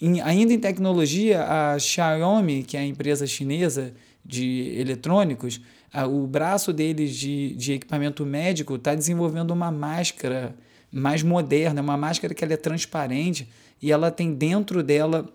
Em, 0.00 0.20
ainda 0.20 0.52
em 0.52 0.58
tecnologia, 0.58 1.44
a 1.44 1.78
Xiaomi, 1.78 2.62
que 2.62 2.76
é 2.76 2.80
a 2.80 2.84
empresa 2.84 3.26
chinesa 3.26 3.94
de 4.24 4.74
eletrônicos, 4.78 5.60
a, 5.92 6.06
o 6.06 6.26
braço 6.26 6.72
deles 6.72 7.14
de, 7.16 7.54
de 7.54 7.74
equipamento 7.74 8.24
médico 8.26 8.74
está 8.74 8.94
desenvolvendo 8.94 9.50
uma 9.52 9.70
máscara 9.70 10.54
mais 10.92 11.22
moderna, 11.22 11.80
uma 11.80 11.96
máscara 11.96 12.34
que 12.34 12.44
ela 12.44 12.54
é 12.54 12.56
transparente 12.56 13.48
e 13.80 13.92
ela 13.92 14.10
tem 14.10 14.32
dentro 14.32 14.82
dela, 14.82 15.28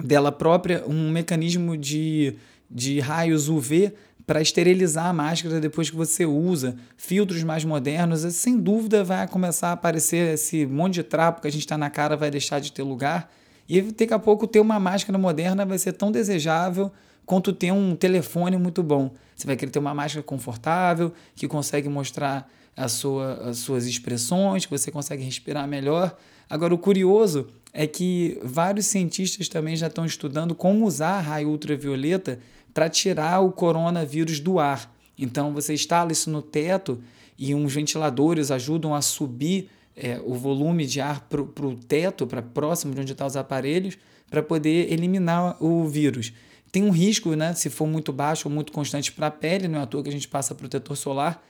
dela 0.00 0.32
própria 0.32 0.84
um 0.86 1.10
mecanismo 1.10 1.76
de, 1.76 2.34
de 2.70 3.00
raios 3.00 3.48
UV 3.48 3.92
para 4.28 4.42
esterilizar 4.42 5.06
a 5.06 5.12
máscara 5.14 5.58
depois 5.58 5.88
que 5.88 5.96
você 5.96 6.26
usa, 6.26 6.76
filtros 6.98 7.42
mais 7.42 7.64
modernos, 7.64 8.20
sem 8.34 8.58
dúvida 8.58 9.02
vai 9.02 9.26
começar 9.26 9.70
a 9.70 9.72
aparecer 9.72 10.34
esse 10.34 10.66
monte 10.66 10.96
de 10.96 11.02
trapo 11.02 11.40
que 11.40 11.48
a 11.48 11.50
gente 11.50 11.62
está 11.62 11.78
na 11.78 11.88
cara, 11.88 12.14
vai 12.14 12.30
deixar 12.30 12.60
de 12.60 12.70
ter 12.70 12.82
lugar. 12.82 13.32
E 13.66 13.80
daqui 13.80 14.12
a 14.12 14.18
pouco 14.18 14.46
ter 14.46 14.60
uma 14.60 14.78
máscara 14.78 15.16
moderna 15.16 15.64
vai 15.64 15.78
ser 15.78 15.94
tão 15.94 16.12
desejável 16.12 16.92
quanto 17.24 17.54
ter 17.54 17.72
um 17.72 17.96
telefone 17.96 18.58
muito 18.58 18.82
bom. 18.82 19.14
Você 19.34 19.46
vai 19.46 19.56
querer 19.56 19.70
ter 19.70 19.78
uma 19.78 19.94
máscara 19.94 20.22
confortável, 20.22 21.10
que 21.34 21.48
consegue 21.48 21.88
mostrar 21.88 22.50
a 22.76 22.86
sua, 22.86 23.48
as 23.48 23.56
suas 23.56 23.86
expressões, 23.86 24.66
que 24.66 24.70
você 24.70 24.90
consegue 24.90 25.24
respirar 25.24 25.66
melhor. 25.66 26.14
Agora, 26.50 26.74
o 26.74 26.78
curioso 26.78 27.48
é 27.72 27.86
que 27.86 28.38
vários 28.42 28.84
cientistas 28.84 29.48
também 29.48 29.74
já 29.74 29.86
estão 29.86 30.04
estudando 30.04 30.54
como 30.54 30.84
usar 30.84 31.18
raio 31.20 31.48
ultravioleta 31.48 32.38
para 32.78 32.88
tirar 32.88 33.40
o 33.40 33.50
coronavírus 33.50 34.38
do 34.38 34.60
ar. 34.60 34.94
Então, 35.18 35.52
você 35.52 35.74
instala 35.74 36.12
isso 36.12 36.30
no 36.30 36.40
teto 36.40 37.02
e 37.36 37.52
uns 37.52 37.74
ventiladores 37.74 38.52
ajudam 38.52 38.94
a 38.94 39.02
subir 39.02 39.68
é, 39.96 40.20
o 40.24 40.34
volume 40.34 40.86
de 40.86 41.00
ar 41.00 41.22
para 41.22 41.42
o 41.42 41.74
teto, 41.74 42.24
para 42.24 42.40
próximo 42.40 42.94
de 42.94 43.00
onde 43.00 43.10
estão 43.10 43.24
tá 43.24 43.30
os 43.30 43.36
aparelhos, 43.36 43.98
para 44.30 44.44
poder 44.44 44.92
eliminar 44.92 45.60
o 45.60 45.88
vírus. 45.88 46.32
Tem 46.70 46.84
um 46.84 46.92
risco, 46.92 47.34
né, 47.34 47.52
se 47.52 47.68
for 47.68 47.88
muito 47.88 48.12
baixo 48.12 48.48
ou 48.48 48.54
muito 48.54 48.70
constante 48.70 49.10
para 49.10 49.26
a 49.26 49.32
pele, 49.32 49.66
não 49.66 49.80
é 49.80 49.82
à 49.82 49.86
toa 49.86 50.04
que 50.04 50.08
a 50.08 50.12
gente 50.12 50.28
passa 50.28 50.54
protetor 50.54 50.96
solar, 50.96 51.44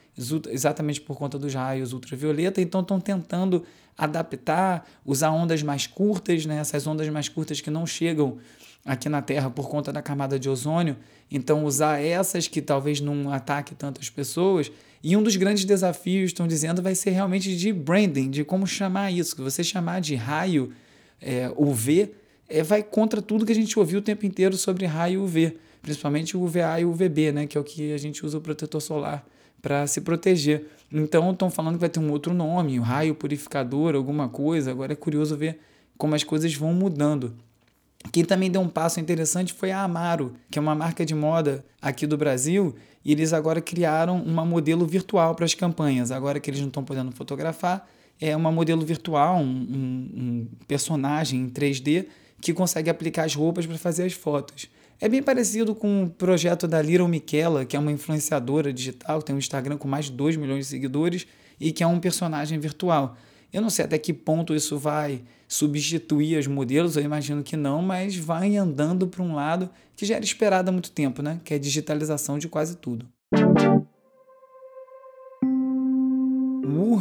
exatamente 0.50 1.00
por 1.00 1.16
conta 1.16 1.38
dos 1.38 1.54
raios 1.54 1.92
ultravioleta, 1.92 2.60
então 2.60 2.80
estão 2.80 3.00
tentando 3.00 3.64
adaptar, 3.96 4.88
usar 5.04 5.30
ondas 5.30 5.62
mais 5.62 5.86
curtas, 5.86 6.44
né, 6.44 6.58
essas 6.58 6.86
ondas 6.86 7.08
mais 7.08 7.28
curtas 7.28 7.60
que 7.60 7.70
não 7.70 7.86
chegam 7.86 8.38
aqui 8.84 9.08
na 9.08 9.22
Terra 9.22 9.50
por 9.50 9.68
conta 9.68 9.92
da 9.92 10.02
camada 10.02 10.38
de 10.38 10.48
ozônio, 10.48 10.96
então 11.30 11.64
usar 11.64 12.00
essas 12.00 12.48
que 12.48 12.60
talvez 12.60 13.00
não 13.00 13.32
ataque 13.32 13.74
tantas 13.74 14.08
pessoas. 14.08 14.70
E 15.02 15.16
um 15.16 15.22
dos 15.22 15.36
grandes 15.36 15.64
desafios, 15.64 16.30
estão 16.30 16.46
dizendo, 16.46 16.82
vai 16.82 16.94
ser 16.94 17.10
realmente 17.10 17.56
de 17.56 17.72
branding, 17.72 18.30
de 18.30 18.44
como 18.44 18.66
chamar 18.66 19.12
isso, 19.12 19.36
que 19.36 19.42
você 19.42 19.62
chamar 19.62 20.00
de 20.00 20.14
raio 20.14 20.72
é, 21.20 21.52
UV 21.56 22.12
é, 22.48 22.62
vai 22.62 22.82
contra 22.82 23.20
tudo 23.20 23.44
que 23.44 23.52
a 23.52 23.54
gente 23.54 23.78
ouviu 23.78 23.98
o 23.98 24.02
tempo 24.02 24.24
inteiro 24.24 24.56
sobre 24.56 24.86
raio 24.86 25.22
UV, 25.22 25.56
principalmente 25.82 26.36
o 26.36 26.42
UVA 26.42 26.80
e 26.80 26.84
o 26.84 26.90
UVB, 26.90 27.32
né, 27.32 27.46
que 27.46 27.58
é 27.58 27.60
o 27.60 27.64
que 27.64 27.92
a 27.92 27.98
gente 27.98 28.24
usa 28.24 28.38
o 28.38 28.40
protetor 28.40 28.80
solar 28.80 29.24
para 29.60 29.86
se 29.86 30.00
proteger. 30.00 30.66
Então 30.92 31.30
estão 31.30 31.50
falando 31.50 31.74
que 31.74 31.80
vai 31.80 31.88
ter 31.88 32.00
um 32.00 32.10
outro 32.10 32.32
nome, 32.32 32.78
o 32.78 32.82
raio 32.82 33.14
purificador, 33.14 33.94
alguma 33.94 34.28
coisa. 34.28 34.70
Agora 34.70 34.92
é 34.92 34.96
curioso 34.96 35.36
ver 35.36 35.58
como 35.96 36.14
as 36.14 36.24
coisas 36.24 36.54
vão 36.54 36.72
mudando. 36.72 37.34
Quem 38.12 38.24
também 38.24 38.50
deu 38.50 38.60
um 38.60 38.68
passo 38.68 39.00
interessante 39.00 39.52
foi 39.52 39.70
a 39.70 39.82
Amaro, 39.82 40.34
que 40.50 40.58
é 40.58 40.62
uma 40.62 40.74
marca 40.74 41.04
de 41.04 41.14
moda 41.14 41.64
aqui 41.82 42.06
do 42.06 42.16
Brasil, 42.16 42.74
e 43.04 43.12
eles 43.12 43.32
agora 43.32 43.60
criaram 43.60 44.22
uma 44.22 44.44
modelo 44.44 44.86
virtual 44.86 45.34
para 45.34 45.44
as 45.44 45.54
campanhas. 45.54 46.10
Agora 46.10 46.38
que 46.38 46.48
eles 46.48 46.60
não 46.60 46.68
estão 46.68 46.84
podendo 46.84 47.10
fotografar, 47.12 47.86
é 48.20 48.36
uma 48.36 48.50
modelo 48.50 48.84
virtual, 48.84 49.38
um, 49.38 49.42
um, 49.42 50.10
um 50.16 50.48
personagem 50.66 51.40
em 51.40 51.50
3D 51.50 52.06
que 52.40 52.52
consegue 52.54 52.88
aplicar 52.88 53.24
as 53.24 53.34
roupas 53.34 53.66
para 53.66 53.76
fazer 53.76 54.04
as 54.04 54.12
fotos. 54.12 54.68
É 55.00 55.08
bem 55.08 55.22
parecido 55.22 55.76
com 55.76 56.02
o 56.02 56.10
projeto 56.10 56.66
da 56.66 56.82
Little 56.82 57.06
Michela, 57.06 57.64
que 57.64 57.76
é 57.76 57.78
uma 57.78 57.92
influenciadora 57.92 58.72
digital, 58.72 59.22
tem 59.22 59.32
um 59.34 59.38
Instagram 59.38 59.76
com 59.76 59.86
mais 59.86 60.06
de 60.06 60.12
2 60.12 60.36
milhões 60.36 60.64
de 60.64 60.70
seguidores 60.70 61.24
e 61.60 61.70
que 61.70 61.84
é 61.84 61.86
um 61.86 62.00
personagem 62.00 62.58
virtual. 62.58 63.16
Eu 63.52 63.62
não 63.62 63.70
sei 63.70 63.84
até 63.84 63.96
que 63.96 64.12
ponto 64.12 64.52
isso 64.52 64.76
vai 64.76 65.22
substituir 65.46 66.36
os 66.36 66.48
modelos, 66.48 66.96
eu 66.96 67.02
imagino 67.02 67.44
que 67.44 67.56
não, 67.56 67.80
mas 67.80 68.16
vai 68.16 68.56
andando 68.56 69.06
para 69.06 69.22
um 69.22 69.36
lado 69.36 69.70
que 69.94 70.04
já 70.04 70.16
era 70.16 70.24
esperado 70.24 70.68
há 70.68 70.72
muito 70.72 70.90
tempo, 70.90 71.22
né? 71.22 71.40
que 71.44 71.54
é 71.54 71.56
a 71.56 71.60
digitalização 71.60 72.36
de 72.36 72.48
quase 72.48 72.76
tudo. 72.76 73.06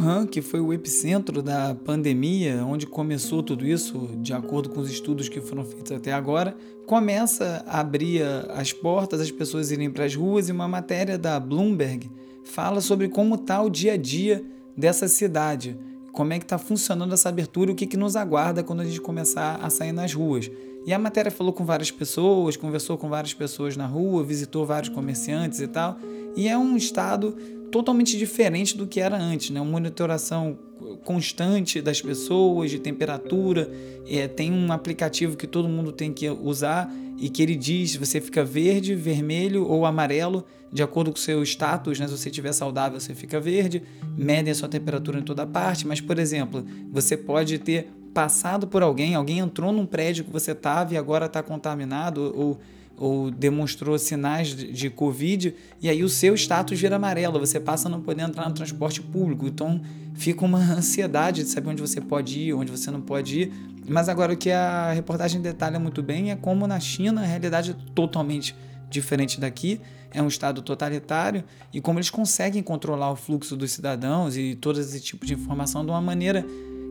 Wuhan, 0.08 0.26
que 0.26 0.40
foi 0.40 0.60
o 0.60 0.72
epicentro 0.72 1.42
da 1.42 1.74
pandemia, 1.74 2.64
onde 2.64 2.86
começou 2.86 3.42
tudo 3.42 3.66
isso, 3.66 4.08
de 4.16 4.32
acordo 4.32 4.70
com 4.70 4.80
os 4.80 4.90
estudos 4.90 5.28
que 5.28 5.40
foram 5.40 5.64
feitos 5.64 5.92
até 5.92 6.12
agora, 6.12 6.56
começa 6.86 7.62
a 7.66 7.80
abrir 7.80 8.22
as 8.54 8.72
portas, 8.72 9.20
as 9.20 9.30
pessoas 9.30 9.70
irem 9.70 9.90
para 9.90 10.06
as 10.06 10.14
ruas 10.14 10.48
e 10.48 10.52
uma 10.52 10.66
matéria 10.66 11.18
da 11.18 11.38
Bloomberg 11.38 12.10
fala 12.42 12.80
sobre 12.80 13.08
como 13.08 13.34
está 13.34 13.60
o 13.60 13.68
dia 13.68 13.92
a 13.92 13.96
dia 13.98 14.42
dessa 14.74 15.06
cidade, 15.06 15.76
como 16.10 16.32
é 16.32 16.38
que 16.38 16.44
está 16.46 16.56
funcionando 16.56 17.12
essa 17.12 17.28
abertura, 17.28 17.72
o 17.72 17.74
que, 17.74 17.86
que 17.86 17.96
nos 17.96 18.16
aguarda 18.16 18.64
quando 18.64 18.80
a 18.80 18.84
gente 18.84 19.02
começar 19.02 19.56
a 19.62 19.68
sair 19.68 19.92
nas 19.92 20.14
ruas. 20.14 20.50
E 20.88 20.92
a 20.94 20.98
matéria 20.98 21.30
falou 21.30 21.52
com 21.52 21.66
várias 21.66 21.90
pessoas, 21.90 22.56
conversou 22.56 22.96
com 22.96 23.10
várias 23.10 23.34
pessoas 23.34 23.76
na 23.76 23.84
rua, 23.84 24.24
visitou 24.24 24.64
vários 24.64 24.88
comerciantes 24.88 25.60
e 25.60 25.68
tal, 25.68 25.98
e 26.34 26.48
é 26.48 26.56
um 26.56 26.78
estado 26.78 27.32
totalmente 27.70 28.16
diferente 28.16 28.74
do 28.74 28.86
que 28.86 28.98
era 28.98 29.14
antes, 29.14 29.50
né? 29.50 29.60
Uma 29.60 29.72
monitoração 29.72 30.58
constante 31.04 31.82
das 31.82 32.00
pessoas, 32.00 32.70
de 32.70 32.78
temperatura. 32.78 33.70
É, 34.08 34.26
tem 34.26 34.50
um 34.50 34.72
aplicativo 34.72 35.36
que 35.36 35.46
todo 35.46 35.68
mundo 35.68 35.92
tem 35.92 36.10
que 36.10 36.26
usar 36.30 36.90
e 37.18 37.28
que 37.28 37.42
ele 37.42 37.54
diz 37.54 37.94
você 37.94 38.18
fica 38.18 38.42
verde, 38.42 38.94
vermelho 38.94 39.66
ou 39.66 39.84
amarelo, 39.84 40.42
de 40.72 40.82
acordo 40.82 41.10
com 41.10 41.18
o 41.18 41.20
seu 41.20 41.42
status, 41.42 42.00
né? 42.00 42.08
Se 42.08 42.16
você 42.16 42.30
estiver 42.30 42.54
saudável, 42.54 42.98
você 42.98 43.14
fica 43.14 43.38
verde, 43.38 43.82
medem 44.16 44.52
a 44.52 44.54
sua 44.54 44.70
temperatura 44.70 45.18
em 45.18 45.22
toda 45.22 45.46
parte, 45.46 45.86
mas, 45.86 46.00
por 46.00 46.18
exemplo, 46.18 46.64
você 46.90 47.14
pode 47.14 47.58
ter 47.58 47.90
passado 48.18 48.66
por 48.66 48.82
alguém, 48.82 49.14
alguém 49.14 49.38
entrou 49.38 49.72
num 49.72 49.86
prédio 49.86 50.24
que 50.24 50.32
você 50.32 50.50
estava 50.50 50.92
e 50.92 50.96
agora 50.96 51.26
está 51.26 51.40
contaminado 51.40 52.32
ou 52.34 52.58
ou 53.00 53.30
demonstrou 53.30 53.96
sinais 53.96 54.48
de 54.48 54.90
Covid, 54.90 55.54
e 55.80 55.88
aí 55.88 56.02
o 56.02 56.08
seu 56.08 56.34
status 56.34 56.80
vira 56.80 56.96
amarelo, 56.96 57.38
você 57.38 57.60
passa 57.60 57.86
a 57.86 57.90
não 57.92 58.00
poder 58.00 58.22
entrar 58.22 58.48
no 58.48 58.54
transporte 58.56 59.00
público. 59.00 59.46
Então 59.46 59.80
fica 60.14 60.44
uma 60.44 60.58
ansiedade 60.74 61.44
de 61.44 61.48
saber 61.48 61.70
onde 61.70 61.80
você 61.80 62.00
pode 62.00 62.40
ir, 62.40 62.54
onde 62.54 62.72
você 62.72 62.90
não 62.90 63.00
pode 63.00 63.42
ir. 63.42 63.52
Mas 63.86 64.08
agora 64.08 64.32
o 64.32 64.36
que 64.36 64.50
a 64.50 64.90
reportagem 64.90 65.40
detalha 65.40 65.78
muito 65.78 66.02
bem 66.02 66.32
é 66.32 66.34
como 66.34 66.66
na 66.66 66.80
China 66.80 67.20
a 67.20 67.24
realidade 67.24 67.70
é 67.70 67.76
totalmente 67.94 68.52
diferente 68.90 69.38
daqui, 69.38 69.80
é 70.12 70.20
um 70.20 70.26
estado 70.26 70.60
totalitário 70.60 71.44
e 71.72 71.80
como 71.80 72.00
eles 72.00 72.10
conseguem 72.10 72.64
controlar 72.64 73.12
o 73.12 73.16
fluxo 73.16 73.56
dos 73.56 73.70
cidadãos 73.70 74.36
e 74.36 74.56
todo 74.56 74.80
esse 74.80 75.00
tipo 75.00 75.24
de 75.24 75.34
informação 75.34 75.84
de 75.84 75.92
uma 75.92 76.00
maneira 76.00 76.44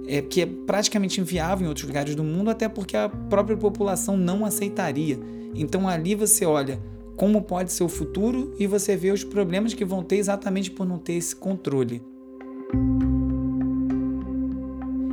é, 0.08 0.22
que 0.22 0.42
é 0.42 0.46
praticamente 0.46 1.20
inviável 1.20 1.66
em 1.66 1.68
outros 1.68 1.86
lugares 1.86 2.16
do 2.16 2.24
mundo, 2.24 2.50
até 2.50 2.70
porque 2.70 2.96
a 2.96 3.10
própria 3.10 3.58
população 3.58 4.16
não 4.16 4.46
aceitaria. 4.46 5.20
Então 5.54 5.88
ali 5.88 6.16
você 6.16 6.46
olha 6.46 6.80
como 7.18 7.42
pode 7.42 7.74
ser 7.74 7.84
o 7.84 7.90
futuro 7.90 8.54
e 8.60 8.68
você 8.68 8.96
vê 8.96 9.12
os 9.12 9.24
problemas 9.24 9.74
que 9.74 9.84
vão 9.84 10.04
ter 10.04 10.18
exatamente 10.18 10.70
por 10.70 10.86
não 10.86 11.00
ter 11.00 11.14
esse 11.14 11.36
controle. 11.36 12.02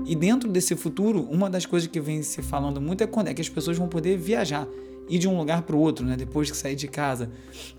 E 0.06 0.14
dentro 0.14 0.50
desse 0.50 0.76
futuro, 0.76 1.26
uma 1.30 1.48
das 1.48 1.64
coisas 1.64 1.88
que 1.88 1.98
vem 1.98 2.22
se 2.22 2.42
falando 2.42 2.78
muito 2.78 3.02
é 3.02 3.06
quando 3.06 3.28
é 3.28 3.34
que 3.34 3.40
as 3.40 3.48
pessoas 3.48 3.78
vão 3.78 3.88
poder 3.88 4.18
viajar, 4.18 4.68
ir 5.08 5.18
de 5.18 5.26
um 5.26 5.36
lugar 5.36 5.62
para 5.62 5.74
o 5.74 5.80
outro, 5.80 6.04
né, 6.04 6.14
depois 6.14 6.50
que 6.50 6.56
sair 6.56 6.76
de 6.76 6.86
casa. 6.86 7.30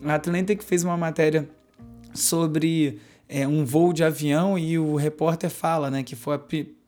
A 0.03 0.15
Atlantic 0.15 0.63
fez 0.63 0.83
uma 0.83 0.97
matéria 0.97 1.47
sobre 2.11 2.97
é, 3.29 3.47
um 3.47 3.63
voo 3.63 3.93
de 3.93 4.03
avião 4.03 4.57
e 4.57 4.79
o 4.79 4.95
repórter 4.95 5.51
fala 5.51 5.91
né, 5.91 6.01
que 6.01 6.15
foi 6.15 6.33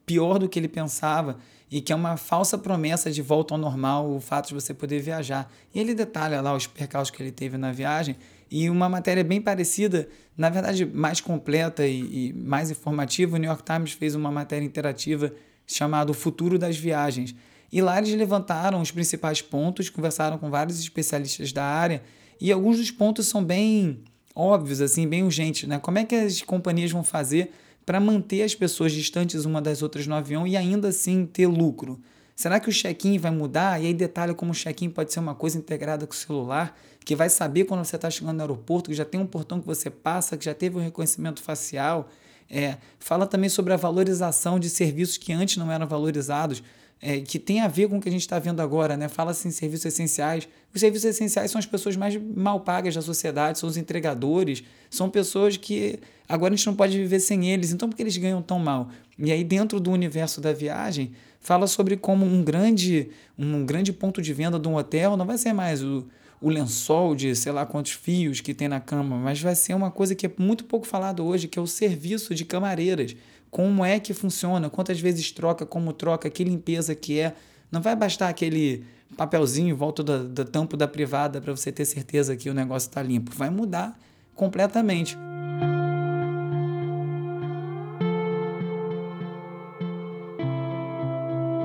pior 0.07 0.39
do 0.39 0.47
que 0.47 0.57
ele 0.57 0.69
pensava 0.69 1.37
e 1.69 1.81
que 1.81 1.91
é 1.91 1.95
uma 1.95 2.15
falsa 2.15 2.57
promessa 2.57 3.11
de 3.11 3.21
volta 3.21 3.53
ao 3.53 3.59
normal 3.59 4.09
o 4.09 4.21
fato 4.21 4.47
de 4.47 4.53
você 4.53 4.73
poder 4.73 5.01
viajar. 5.01 5.51
E 5.75 5.79
ele 5.79 5.93
detalha 5.93 6.41
lá 6.41 6.55
os 6.55 6.65
percalços 6.65 7.13
que 7.13 7.21
ele 7.21 7.31
teve 7.31 7.57
na 7.57 7.73
viagem 7.73 8.15
e 8.49 8.69
uma 8.69 8.87
matéria 8.87 9.23
bem 9.23 9.41
parecida, 9.41 10.07
na 10.37 10.49
verdade 10.49 10.85
mais 10.85 11.19
completa 11.19 11.85
e, 11.85 12.29
e 12.29 12.33
mais 12.33 12.71
informativa, 12.71 13.35
o 13.35 13.39
New 13.39 13.49
York 13.49 13.63
Times 13.63 13.91
fez 13.91 14.15
uma 14.15 14.31
matéria 14.31 14.65
interativa 14.65 15.33
chamada 15.67 16.09
O 16.09 16.13
Futuro 16.13 16.57
das 16.57 16.77
Viagens. 16.77 17.35
E 17.69 17.81
lá 17.81 17.97
eles 17.97 18.15
levantaram 18.15 18.81
os 18.81 18.91
principais 18.91 19.41
pontos, 19.41 19.89
conversaram 19.89 20.37
com 20.37 20.49
vários 20.49 20.79
especialistas 20.79 21.51
da 21.51 21.65
área 21.65 22.01
e 22.39 22.49
alguns 22.49 22.77
dos 22.77 22.89
pontos 22.89 23.27
são 23.27 23.43
bem 23.43 23.99
óbvios, 24.33 24.79
assim, 24.79 25.05
bem 25.05 25.23
urgentes, 25.23 25.67
né? 25.67 25.79
Como 25.79 25.97
é 25.97 26.05
que 26.05 26.15
as 26.15 26.41
companhias 26.41 26.91
vão 26.91 27.03
fazer 27.03 27.51
para 27.87 28.01
manter 28.01 28.43
as 28.43 28.53
pessoas 28.53 28.91
distantes 28.91 29.45
uma 29.45 29.61
das 29.61 29.81
outras 29.81 30.05
no 30.07 30.13
avião 30.13 30.45
e 30.45 30.57
ainda 30.57 30.89
assim 30.89 31.25
ter 31.25 31.47
lucro? 31.47 31.97
Será 32.35 32.59
que 32.59 32.67
o 32.67 32.73
check-in 32.73 33.17
vai 33.17 33.31
mudar? 33.31 33.81
E 33.81 33.85
aí 33.85 33.93
detalha 33.93 34.33
como 34.33 34.51
o 34.51 34.53
check-in 34.53 34.89
pode 34.89 35.13
ser 35.13 35.21
uma 35.21 35.33
coisa 35.33 35.57
integrada 35.57 36.05
com 36.05 36.11
o 36.11 36.17
celular, 36.17 36.77
que 37.05 37.15
vai 37.15 37.29
saber 37.29 37.63
quando 37.63 37.85
você 37.85 37.95
está 37.95 38.09
chegando 38.09 38.35
no 38.35 38.41
aeroporto, 38.41 38.89
que 38.89 38.95
já 38.95 39.05
tem 39.05 39.21
um 39.21 39.25
portão 39.25 39.61
que 39.61 39.65
você 39.65 39.89
passa, 39.89 40.35
que 40.35 40.43
já 40.43 40.53
teve 40.53 40.75
um 40.77 40.81
reconhecimento 40.81 41.41
facial. 41.41 42.09
É, 42.49 42.75
fala 42.99 43.25
também 43.25 43.49
sobre 43.49 43.71
a 43.71 43.77
valorização 43.77 44.59
de 44.59 44.69
serviços 44.69 45.15
que 45.15 45.31
antes 45.31 45.55
não 45.55 45.71
eram 45.71 45.87
valorizados 45.87 46.61
é, 47.01 47.19
que 47.19 47.37
tem 47.37 47.61
a 47.61 47.67
ver 47.67 47.87
com 47.87 47.97
o 47.97 48.01
que 48.01 48.09
a 48.09 48.11
gente 48.11 48.21
está 48.21 48.39
vendo 48.39 48.59
agora, 48.59 48.97
né? 48.97 49.07
Fala-se 49.07 49.47
em 49.47 49.51
serviços 49.51 49.85
essenciais. 49.85 50.47
Os 50.73 50.81
serviços 50.81 51.05
essenciais 51.09 51.51
são 51.51 51.59
as 51.59 51.65
pessoas 51.65 51.95
mais 51.95 52.15
mal 52.15 52.61
pagas 52.61 52.95
da 52.95 53.01
sociedade, 53.01 53.59
são 53.59 53.69
os 53.69 53.77
entregadores, 53.77 54.63
são 54.89 55.09
pessoas 55.09 55.57
que 55.57 55.99
agora 56.27 56.53
a 56.53 56.57
gente 56.57 56.65
não 56.65 56.75
pode 56.75 56.97
viver 56.97 57.19
sem 57.19 57.49
eles, 57.51 57.71
então 57.71 57.89
por 57.89 57.95
que 57.95 58.03
eles 58.03 58.17
ganham 58.17 58.41
tão 58.41 58.59
mal? 58.59 58.89
E 59.17 59.31
aí, 59.31 59.43
dentro 59.43 59.79
do 59.79 59.91
universo 59.91 60.41
da 60.41 60.53
viagem, 60.53 61.11
fala 61.39 61.67
sobre 61.67 61.97
como 61.97 62.25
um 62.25 62.43
grande, 62.43 63.09
um 63.37 63.65
grande 63.65 63.93
ponto 63.93 64.21
de 64.21 64.33
venda 64.33 64.59
de 64.59 64.67
um 64.67 64.75
hotel 64.75 65.15
não 65.15 65.25
vai 65.25 65.37
ser 65.37 65.53
mais 65.53 65.83
o, 65.83 66.05
o 66.41 66.49
lençol 66.49 67.15
de 67.15 67.35
sei 67.35 67.51
lá 67.51 67.65
quantos 67.65 67.93
fios 67.93 68.41
que 68.41 68.53
tem 68.53 68.67
na 68.67 68.79
cama, 68.79 69.17
mas 69.17 69.41
vai 69.41 69.55
ser 69.55 69.73
uma 69.73 69.89
coisa 69.89 70.13
que 70.13 70.25
é 70.25 70.31
muito 70.37 70.65
pouco 70.65 70.85
falado 70.85 71.25
hoje, 71.25 71.47
que 71.47 71.57
é 71.57 71.61
o 71.61 71.67
serviço 71.67 72.35
de 72.35 72.45
camareiras 72.45 73.15
como 73.57 73.83
é 73.83 73.99
que 73.99 74.13
funciona, 74.13 74.69
quantas 74.69 74.99
vezes 74.99 75.31
troca, 75.31 75.65
como 75.65 75.91
troca, 75.91 76.29
que 76.29 76.43
limpeza 76.43 76.93
que 76.93 77.19
é. 77.19 77.33
Não 77.71 77.81
vai 77.81 77.95
bastar 77.95 78.29
aquele 78.29 78.85
papelzinho 79.17 79.69
em 79.69 79.73
volta 79.73 80.03
da, 80.03 80.19
da 80.19 80.45
tampa 80.45 80.77
da 80.77 80.87
privada 80.87 81.41
para 81.41 81.55
você 81.55 81.71
ter 81.71 81.83
certeza 81.83 82.37
que 82.37 82.51
o 82.51 82.53
negócio 82.53 82.87
está 82.87 83.01
limpo. 83.01 83.31
Vai 83.33 83.49
mudar 83.49 83.99
completamente. 84.35 85.17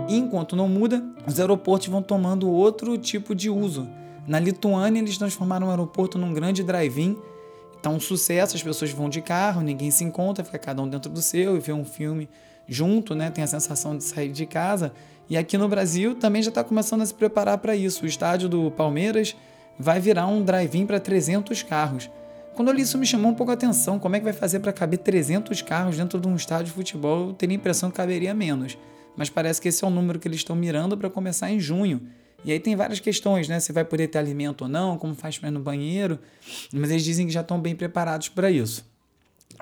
E 0.09 0.17
enquanto 0.17 0.57
não 0.57 0.71
muda, 0.71 1.05
os 1.27 1.39
aeroportos 1.39 1.89
vão 1.89 2.01
tomando 2.01 2.49
outro 2.49 2.97
tipo 2.97 3.35
de 3.35 3.51
uso. 3.51 3.87
Na 4.27 4.41
Lituânia, 4.41 4.99
eles 4.99 5.19
transformaram 5.19 5.67
o 5.67 5.71
aeroporto 5.71 6.17
num 6.17 6.33
grande 6.33 6.65
drive-in 6.65 7.19
Tá 7.83 7.91
um 7.91 7.99
sucesso, 7.99 8.55
as 8.55 8.63
pessoas 8.63 8.93
vão 8.93 9.09
de 9.09 9.21
carro, 9.21 9.61
ninguém 9.61 9.91
se 9.91 10.05
encontra, 10.05 10.45
fica 10.45 10.59
cada 10.59 10.81
um 10.81 10.89
dentro 10.89 11.11
do 11.11 11.21
seu 11.21 11.57
e 11.57 11.61
vê 11.61 11.73
um 11.73 11.85
filme 11.85 12.29
junto, 12.69 13.13
né? 13.13 13.29
Tem 13.29 13.43
a 13.43 13.47
sensação 13.47 13.97
de 13.97 14.05
sair 14.05 14.31
de 14.31 14.47
casa. 14.47 14.93
E 15.29 15.37
aqui 15.37 15.59
no 15.59 15.69
Brasil 15.69 16.15
também 16.15 16.43
já 16.43 16.51
está 16.51 16.63
começando 16.63 17.03
a 17.03 17.07
se 17.07 17.13
preparar 17.13 17.59
para 17.59 17.75
isso. 17.75 18.05
O 18.05 18.07
estádio 18.07 18.49
do 18.49 18.71
Palmeiras 18.71 19.35
vai 19.79 19.99
virar 19.99 20.29
um 20.29 20.45
drive-in 20.45 20.87
para 20.87 21.01
300 21.01 21.65
carros. 21.65 22.09
Quando 22.55 22.69
eu 22.69 22.75
li 22.75 22.83
isso 22.83 22.99
me 22.99 23.07
chamou 23.07 23.33
um 23.33 23.35
pouco 23.35 23.51
a 23.51 23.55
atenção. 23.55 23.99
Como 23.99 24.15
é 24.15 24.21
que 24.21 24.25
vai 24.25 24.33
fazer 24.33 24.61
para 24.61 24.73
caber 24.73 24.99
300 25.01 25.61
carros 25.63 25.97
dentro 25.97 26.21
de 26.21 26.29
um 26.29 26.37
estádio 26.37 26.67
de 26.67 26.73
futebol? 26.73 27.29
Eu 27.29 27.33
teria 27.33 27.57
a 27.57 27.59
impressão 27.59 27.91
que 27.91 27.97
caberia 27.97 28.33
menos. 28.33 28.79
Mas 29.17 29.29
parece 29.29 29.61
que 29.61 29.69
esse 29.69 29.85
é 29.85 29.87
o 29.87 29.91
número 29.91 30.19
que 30.19 30.29
eles 30.29 30.39
estão 30.39 30.55
mirando 30.55 30.97
para 30.97 31.11
começar 31.11 31.51
em 31.51 31.59
junho. 31.59 32.03
E 32.45 32.53
aí 32.53 32.59
tem 32.59 32.75
várias 32.75 33.01
questões, 33.01 33.49
né? 33.49 33.61
Se 33.61 33.73
vai 33.73 33.85
poder 33.85 34.09
ter 34.09 34.19
alimento 34.19 34.63
ou 34.63 34.69
não, 34.69 34.99
como 34.99 35.15
faz 35.15 35.39
para 35.39 35.49
ir 35.49 35.53
no 35.53 35.61
banheiro. 35.61 36.19
Mas 36.73 36.91
eles 36.91 37.05
dizem 37.05 37.27
que 37.27 37.33
já 37.33 37.41
estão 37.41 37.61
bem 37.61 37.77
preparados 37.77 38.29
para 38.29 38.51
isso. 38.51 38.85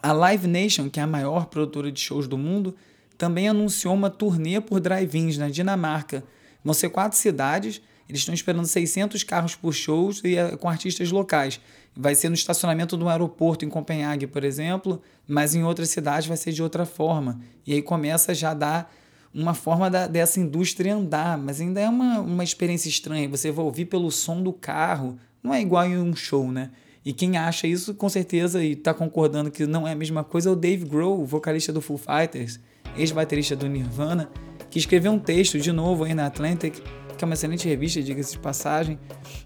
A 0.03 0.13
Live 0.13 0.47
Nation, 0.47 0.89
que 0.89 0.99
é 0.99 1.03
a 1.03 1.07
maior 1.07 1.47
produtora 1.47 1.93
de 1.93 2.01
shows 2.01 2.27
do 2.27 2.39
mundo, 2.39 2.75
também 3.19 3.49
anunciou 3.49 3.93
uma 3.93 4.09
turnê 4.09 4.61
por 4.61 4.81
drive-ins 4.81 5.37
na 5.37 5.51
Dinamarca. 5.51 6.25
Vão 6.65 6.73
ser 6.73 6.89
quatro 6.89 7.19
cidades, 7.19 7.83
eles 8.09 8.21
estão 8.23 8.35
esperando 8.35 8.67
600 8.67 9.23
carros 9.25 9.55
por 9.55 9.73
shows 9.73 10.23
e 10.25 10.37
é 10.37 10.57
com 10.57 10.69
artistas 10.69 11.11
locais. 11.11 11.61
Vai 11.95 12.15
ser 12.15 12.29
no 12.29 12.35
estacionamento 12.35 12.97
do 12.97 13.09
aeroporto 13.09 13.65
em 13.65 13.69
Copenhague, 13.69 14.27
por 14.27 14.43
exemplo, 14.43 15.03
mas 15.29 15.55
em 15.55 15.65
outras 15.65 15.91
cidades 15.91 16.27
vai 16.27 16.37
ser 16.37 16.53
de 16.53 16.63
outra 16.63 16.87
forma. 16.87 17.41
E 17.67 17.75
aí 17.75 17.83
começa 17.83 18.35
já 18.35 18.53
a 18.53 18.55
dar 18.55 18.95
uma 19.33 19.55
forma 19.55 19.89
da, 19.89 20.07
dessa 20.07 20.41
indústria 20.41 20.95
andar, 20.95 21.39
mas 21.39 21.61
ainda 21.61 21.81
é 21.81 21.89
uma, 21.89 22.21
uma 22.21 22.45
experiência 22.45 22.89
estranha. 22.89 23.29
Você 23.29 23.51
vai 23.51 23.65
ouvir 23.65 23.87
pelo 23.87 24.11
som 24.11 24.43
do 24.43 24.53
carro, 24.53 25.17
não 25.43 25.55
é 25.55 25.61
igual 25.61 25.87
em 25.87 25.99
um 25.99 26.15
show, 26.15 26.51
né? 26.51 26.71
E 27.05 27.13
quem 27.13 27.39
acha 27.39 27.67
isso, 27.67 27.95
com 27.95 28.09
certeza, 28.09 28.63
e 28.63 28.73
está 28.73 28.93
concordando 28.93 29.51
que 29.51 29.67
não 29.67 29.89
é 29.89 29.93
a 29.93 29.97
mesma 29.97 30.23
coisa, 30.23 30.51
é 30.51 30.53
o 30.53 30.57
Dave 30.57 30.85
Grohl, 30.85 31.25
vocalista 31.25 31.73
do 31.73 31.81
Foo 31.81 31.97
Fighters 31.97 32.61
ex-baterista 32.97 33.57
do 33.57 33.69
Nirvana, 33.69 34.31
que 34.69 34.79
escreveu 34.79 35.13
um 35.13 35.19
texto 35.19 35.59
de 35.59 35.73
novo 35.73 36.05
aí 36.05 36.15
na 36.15 36.27
Atlantic, 36.27 36.75
que 37.17 37.25
é 37.25 37.27
uma 37.27 37.35
excelente 37.35 37.69
revista, 37.69 38.03
diga-se 38.03 38.33
de 38.33 38.39
passagem, 38.39 38.99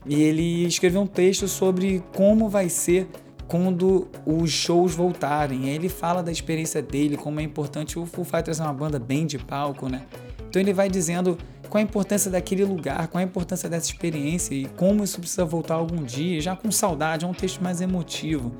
e 0.06 0.22
ele 0.22 0.64
escreveu 0.64 1.00
um 1.00 1.06
texto 1.06 1.48
sobre 1.48 2.02
como 2.14 2.48
vai 2.48 2.68
ser 2.68 3.08
quando 3.54 4.08
os 4.26 4.50
shows 4.50 4.96
voltarem. 4.96 5.68
Ele 5.68 5.88
fala 5.88 6.24
da 6.24 6.32
experiência 6.32 6.82
dele, 6.82 7.16
como 7.16 7.38
é 7.38 7.42
importante. 7.44 7.96
O 7.96 8.04
Foo 8.04 8.24
Fighters 8.24 8.58
é 8.58 8.64
uma 8.64 8.72
banda 8.74 8.98
bem 8.98 9.26
de 9.26 9.38
palco, 9.38 9.88
né? 9.88 10.02
Então 10.48 10.60
ele 10.60 10.72
vai 10.72 10.88
dizendo 10.88 11.38
qual 11.68 11.78
a 11.78 11.84
importância 11.84 12.28
daquele 12.28 12.64
lugar, 12.64 13.06
qual 13.06 13.20
a 13.20 13.24
importância 13.24 13.68
dessa 13.68 13.86
experiência 13.86 14.56
e 14.56 14.64
como 14.64 15.04
isso 15.04 15.20
precisa 15.20 15.44
voltar 15.44 15.74
algum 15.74 16.02
dia, 16.02 16.40
já 16.40 16.56
com 16.56 16.68
saudade, 16.72 17.24
é 17.24 17.28
um 17.28 17.32
texto 17.32 17.62
mais 17.62 17.80
emotivo. 17.80 18.50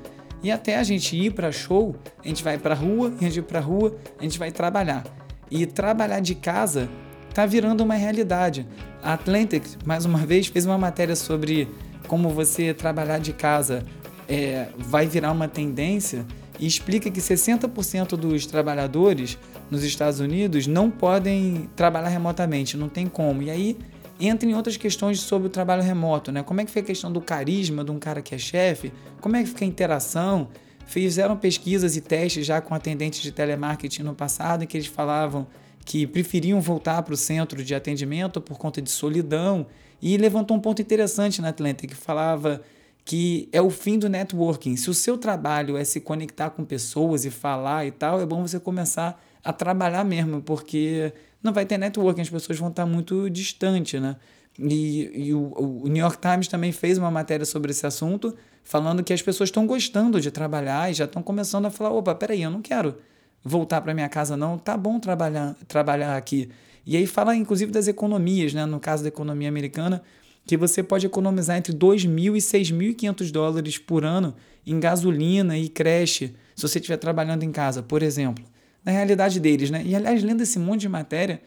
E 0.41 0.49
até 0.49 0.77
a 0.77 0.83
gente 0.83 1.13
ir 1.13 1.33
para 1.33 1.51
show, 1.51 1.93
a 2.23 2.27
gente 2.29 2.41
vai 2.41 2.57
para 2.57 2.73
rua, 2.73 3.13
a 3.19 3.23
gente 3.25 3.39
ir 3.39 3.43
para 3.43 3.59
rua, 3.59 3.97
a 4.17 4.23
gente 4.23 4.39
vai 4.39 4.49
trabalhar. 4.49 5.03
E 5.51 5.65
trabalhar 5.65 6.21
de 6.21 6.35
casa 6.35 6.87
tá 7.33 7.45
virando 7.45 7.83
uma 7.83 7.95
realidade. 7.95 8.65
A 9.03 9.11
Atlantic, 9.11 9.65
mais 9.85 10.05
uma 10.05 10.19
vez, 10.19 10.47
fez 10.47 10.65
uma 10.65 10.77
matéria 10.77 11.17
sobre 11.17 11.67
como 12.07 12.29
você 12.29 12.73
trabalhar 12.73 13.19
de 13.19 13.33
casa 13.33 13.83
é, 14.27 14.67
vai 14.77 15.07
virar 15.07 15.31
uma 15.31 15.47
tendência 15.47 16.25
e 16.59 16.65
explica 16.65 17.09
que 17.09 17.19
60% 17.19 18.15
dos 18.15 18.45
trabalhadores 18.45 19.37
nos 19.69 19.83
Estados 19.83 20.19
Unidos 20.19 20.67
não 20.67 20.89
podem 20.89 21.69
trabalhar 21.75 22.09
remotamente, 22.09 22.77
não 22.77 22.87
tem 22.87 23.07
como. 23.07 23.41
E 23.41 23.49
aí 23.49 23.77
entra 24.19 24.49
em 24.49 24.53
outras 24.53 24.77
questões 24.77 25.19
sobre 25.19 25.47
o 25.47 25.49
trabalho 25.49 25.81
remoto, 25.81 26.31
né? 26.31 26.43
Como 26.43 26.61
é 26.61 26.65
que 26.65 26.71
foi 26.71 26.81
a 26.81 26.85
questão 26.85 27.11
do 27.11 27.19
carisma 27.19 27.83
de 27.83 27.91
um 27.91 27.99
cara 27.99 28.21
que 28.21 28.33
é 28.33 28.37
chefe? 28.37 28.91
Como 29.19 29.35
é 29.35 29.43
que 29.43 29.49
fica 29.49 29.65
a 29.65 29.67
interação? 29.67 30.47
Fizeram 30.85 31.35
pesquisas 31.35 31.97
e 31.97 32.01
testes 32.01 32.45
já 32.45 32.61
com 32.61 32.73
atendentes 32.73 33.21
de 33.21 33.31
telemarketing 33.31 34.03
no 34.03 34.13
passado 34.13 34.63
em 34.63 34.67
que 34.67 34.77
eles 34.77 34.87
falavam 34.87 35.47
que 35.83 36.07
preferiam 36.07 36.59
voltar 36.61 37.01
para 37.03 37.13
o 37.13 37.17
centro 37.17 37.63
de 37.63 37.75
atendimento 37.75 38.41
por 38.41 38.57
conta 38.57 38.81
de 38.81 38.89
solidão 38.89 39.67
e 40.01 40.17
levantou 40.17 40.57
um 40.57 40.59
ponto 40.59 40.81
interessante 40.81 41.41
na 41.41 41.49
Atlanta 41.49 41.85
que 41.85 41.95
falava 41.95 42.61
que 43.05 43.47
é 43.51 43.61
o 43.61 43.69
fim 43.69 43.99
do 43.99 44.09
networking. 44.09 44.75
Se 44.75 44.89
o 44.89 44.93
seu 44.93 45.15
trabalho 45.15 45.77
é 45.77 45.83
se 45.83 46.01
conectar 46.01 46.49
com 46.49 46.65
pessoas 46.65 47.23
e 47.23 47.29
falar 47.29 47.85
e 47.85 47.91
tal, 47.91 48.19
é 48.19 48.25
bom 48.25 48.41
você 48.41 48.59
começar 48.59 49.23
a 49.43 49.53
trabalhar 49.53 50.03
mesmo, 50.03 50.41
porque 50.41 51.13
não 51.41 51.53
vai 51.53 51.67
ter 51.67 51.77
networking, 51.77 52.21
as 52.21 52.29
pessoas 52.29 52.57
vão 52.57 52.69
estar 52.69 52.87
muito 52.87 53.29
distantes, 53.29 54.01
né? 54.01 54.15
E, 54.57 55.27
e 55.27 55.33
o, 55.33 55.83
o, 55.83 55.87
New 55.87 56.01
York 56.01 56.17
Times 56.17 56.47
também 56.47 56.71
fez 56.71 56.97
uma 56.97 57.11
matéria 57.11 57.45
sobre 57.45 57.71
esse 57.71 57.85
assunto, 57.85 58.35
falando 58.63 59.03
que 59.03 59.13
as 59.13 59.21
pessoas 59.21 59.49
estão 59.49 59.67
gostando 59.67 60.19
de 60.19 60.31
trabalhar 60.31 60.89
e 60.89 60.93
já 60.95 61.05
estão 61.05 61.21
começando 61.21 61.65
a 61.67 61.69
falar: 61.69 61.91
opa, 61.91 62.15
peraí, 62.15 62.41
eu 62.41 62.49
não 62.49 62.61
quero 62.61 62.95
voltar 63.43 63.81
para 63.81 63.93
minha 63.93 64.09
casa, 64.09 64.35
não, 64.35 64.57
tá 64.57 64.75
bom 64.75 64.99
trabalhar, 64.99 65.55
trabalhar 65.67 66.17
aqui. 66.17 66.49
E 66.85 66.97
aí 66.97 67.05
fala, 67.05 67.35
inclusive, 67.35 67.71
das 67.71 67.87
economias, 67.87 68.53
né? 68.53 68.65
No 68.65 68.79
caso 68.79 69.03
da 69.03 69.09
economia 69.09 69.49
americana, 69.49 70.01
que 70.45 70.55
você 70.55 70.83
pode 70.83 71.05
economizar 71.05 71.57
entre 71.57 71.73
2.000 71.73 72.35
e 72.35 72.39
6.500 72.39 73.31
dólares 73.31 73.77
por 73.77 74.05
ano 74.05 74.35
em 74.65 74.79
gasolina 74.79 75.57
e 75.57 75.69
creche, 75.69 76.35
se 76.55 76.61
você 76.61 76.79
estiver 76.79 76.97
trabalhando 76.97 77.43
em 77.43 77.51
casa, 77.51 77.81
por 77.81 78.03
exemplo 78.03 78.45
na 78.85 78.91
realidade 78.91 79.39
deles, 79.39 79.71
né? 79.71 79.81
E 79.83 79.95
aliás, 79.95 80.21
lendo 80.23 80.41
esse 80.41 80.59
monte 80.59 80.81
de 80.81 80.89
matéria, 80.89 81.41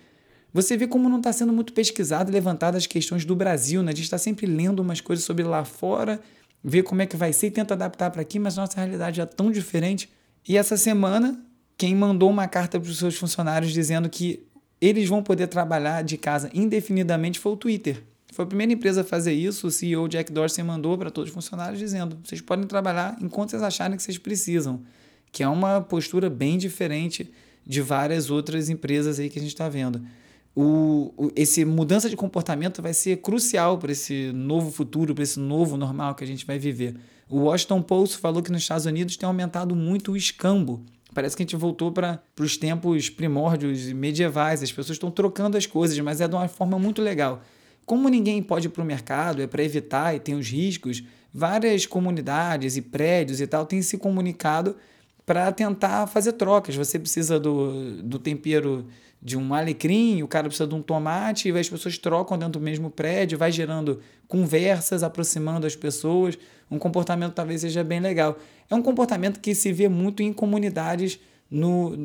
você 0.52 0.76
vê 0.76 0.88
como 0.88 1.08
não 1.08 1.18
está 1.18 1.32
sendo 1.32 1.52
muito 1.52 1.72
pesquisado 1.72 2.30
e 2.30 2.34
levantado 2.34 2.74
as 2.74 2.86
questões 2.86 3.24
do 3.24 3.36
Brasil, 3.36 3.80
né? 3.80 3.92
A 3.92 3.94
gente 3.94 4.04
está 4.04 4.18
sempre 4.18 4.44
lendo 4.44 4.80
umas 4.80 5.00
coisas 5.00 5.24
sobre 5.24 5.44
lá 5.44 5.64
fora, 5.64 6.20
ver 6.64 6.82
como 6.82 7.00
é 7.00 7.06
que 7.06 7.16
vai 7.16 7.32
ser 7.32 7.46
e 7.46 7.50
tenta 7.52 7.74
adaptar 7.74 8.10
para 8.10 8.20
aqui, 8.20 8.40
mas 8.40 8.56
nossa 8.56 8.76
realidade 8.76 9.20
é 9.20 9.26
tão 9.26 9.52
diferente. 9.52 10.10
E 10.46 10.56
essa 10.56 10.76
semana, 10.76 11.40
quem 11.76 11.94
mandou 11.94 12.28
uma 12.28 12.48
carta 12.48 12.80
para 12.80 12.90
os 12.90 12.98
seus 12.98 13.14
funcionários 13.14 13.72
dizendo 13.72 14.10
que 14.10 14.44
eles 14.80 15.08
vão 15.08 15.22
poder 15.22 15.46
trabalhar 15.46 16.02
de 16.02 16.16
casa 16.16 16.50
indefinidamente 16.52 17.38
foi 17.38 17.52
o 17.52 17.56
Twitter. 17.56 18.02
Foi 18.32 18.44
a 18.44 18.48
primeira 18.48 18.72
empresa 18.72 19.00
a 19.00 19.04
fazer 19.04 19.32
isso. 19.32 19.66
O 19.66 19.70
CEO 19.70 20.08
Jack 20.08 20.30
Dorsey 20.32 20.62
mandou 20.62 20.96
para 20.96 21.10
todos 21.10 21.30
os 21.30 21.34
funcionários 21.34 21.78
dizendo: 21.78 22.18
vocês 22.22 22.40
podem 22.40 22.66
trabalhar 22.66 23.16
enquanto 23.20 23.50
vocês 23.50 23.62
acharem 23.62 23.96
que 23.96 24.02
vocês 24.02 24.18
precisam 24.18 24.82
que 25.32 25.42
é 25.42 25.48
uma 25.48 25.80
postura 25.80 26.28
bem 26.30 26.58
diferente 26.58 27.30
de 27.66 27.82
várias 27.82 28.30
outras 28.30 28.68
empresas 28.68 29.18
aí 29.18 29.28
que 29.28 29.38
a 29.38 29.42
gente 29.42 29.52
está 29.52 29.68
vendo. 29.68 30.02
O, 30.54 31.12
o, 31.16 31.30
esse 31.36 31.64
mudança 31.64 32.08
de 32.08 32.16
comportamento 32.16 32.82
vai 32.82 32.94
ser 32.94 33.18
crucial 33.18 33.78
para 33.78 33.92
esse 33.92 34.32
novo 34.32 34.70
futuro, 34.70 35.14
para 35.14 35.22
esse 35.22 35.38
novo 35.38 35.76
normal 35.76 36.14
que 36.14 36.24
a 36.24 36.26
gente 36.26 36.46
vai 36.46 36.58
viver. 36.58 36.96
O 37.28 37.40
Washington 37.40 37.82
Post 37.82 38.16
falou 38.18 38.42
que 38.42 38.50
nos 38.50 38.62
Estados 38.62 38.86
Unidos 38.86 39.16
tem 39.16 39.26
aumentado 39.26 39.76
muito 39.76 40.12
o 40.12 40.16
escambo. 40.16 40.82
Parece 41.14 41.36
que 41.36 41.42
a 41.42 41.44
gente 41.44 41.56
voltou 41.56 41.92
para 41.92 42.22
os 42.40 42.56
tempos 42.56 43.10
primórdios 43.10 43.86
medievais. 43.92 44.62
As 44.62 44.72
pessoas 44.72 44.96
estão 44.96 45.10
trocando 45.10 45.56
as 45.56 45.66
coisas, 45.66 45.98
mas 46.00 46.20
é 46.20 46.28
de 46.28 46.34
uma 46.34 46.48
forma 46.48 46.78
muito 46.78 47.02
legal. 47.02 47.42
Como 47.88 48.06
ninguém 48.10 48.42
pode 48.42 48.66
ir 48.66 48.70
para 48.70 48.82
o 48.82 48.86
mercado, 48.86 49.40
é 49.40 49.46
para 49.46 49.64
evitar 49.64 50.14
e 50.14 50.20
tem 50.20 50.34
os 50.34 50.46
riscos, 50.46 51.02
várias 51.32 51.86
comunidades 51.86 52.76
e 52.76 52.82
prédios 52.82 53.40
e 53.40 53.46
tal 53.46 53.64
têm 53.64 53.80
se 53.80 53.96
comunicado 53.96 54.76
para 55.24 55.50
tentar 55.50 56.06
fazer 56.06 56.32
trocas. 56.32 56.76
Você 56.76 56.98
precisa 56.98 57.40
do, 57.40 58.02
do 58.02 58.18
tempero 58.18 58.86
de 59.22 59.38
um 59.38 59.54
alecrim, 59.54 60.22
o 60.22 60.28
cara 60.28 60.48
precisa 60.48 60.68
de 60.68 60.74
um 60.74 60.82
tomate, 60.82 61.48
e 61.48 61.58
as 61.58 61.70
pessoas 61.70 61.96
trocam 61.96 62.36
dentro 62.36 62.60
do 62.60 62.62
mesmo 62.62 62.90
prédio, 62.90 63.38
vai 63.38 63.50
gerando 63.50 64.00
conversas, 64.28 65.02
aproximando 65.02 65.66
as 65.66 65.74
pessoas. 65.74 66.38
Um 66.70 66.78
comportamento 66.78 67.32
talvez 67.32 67.62
seja 67.62 67.82
bem 67.82 68.00
legal. 68.00 68.38
É 68.70 68.74
um 68.74 68.82
comportamento 68.82 69.40
que 69.40 69.54
se 69.54 69.72
vê 69.72 69.88
muito 69.88 70.22
em 70.22 70.30
comunidades 70.30 71.18
no, 71.50 71.96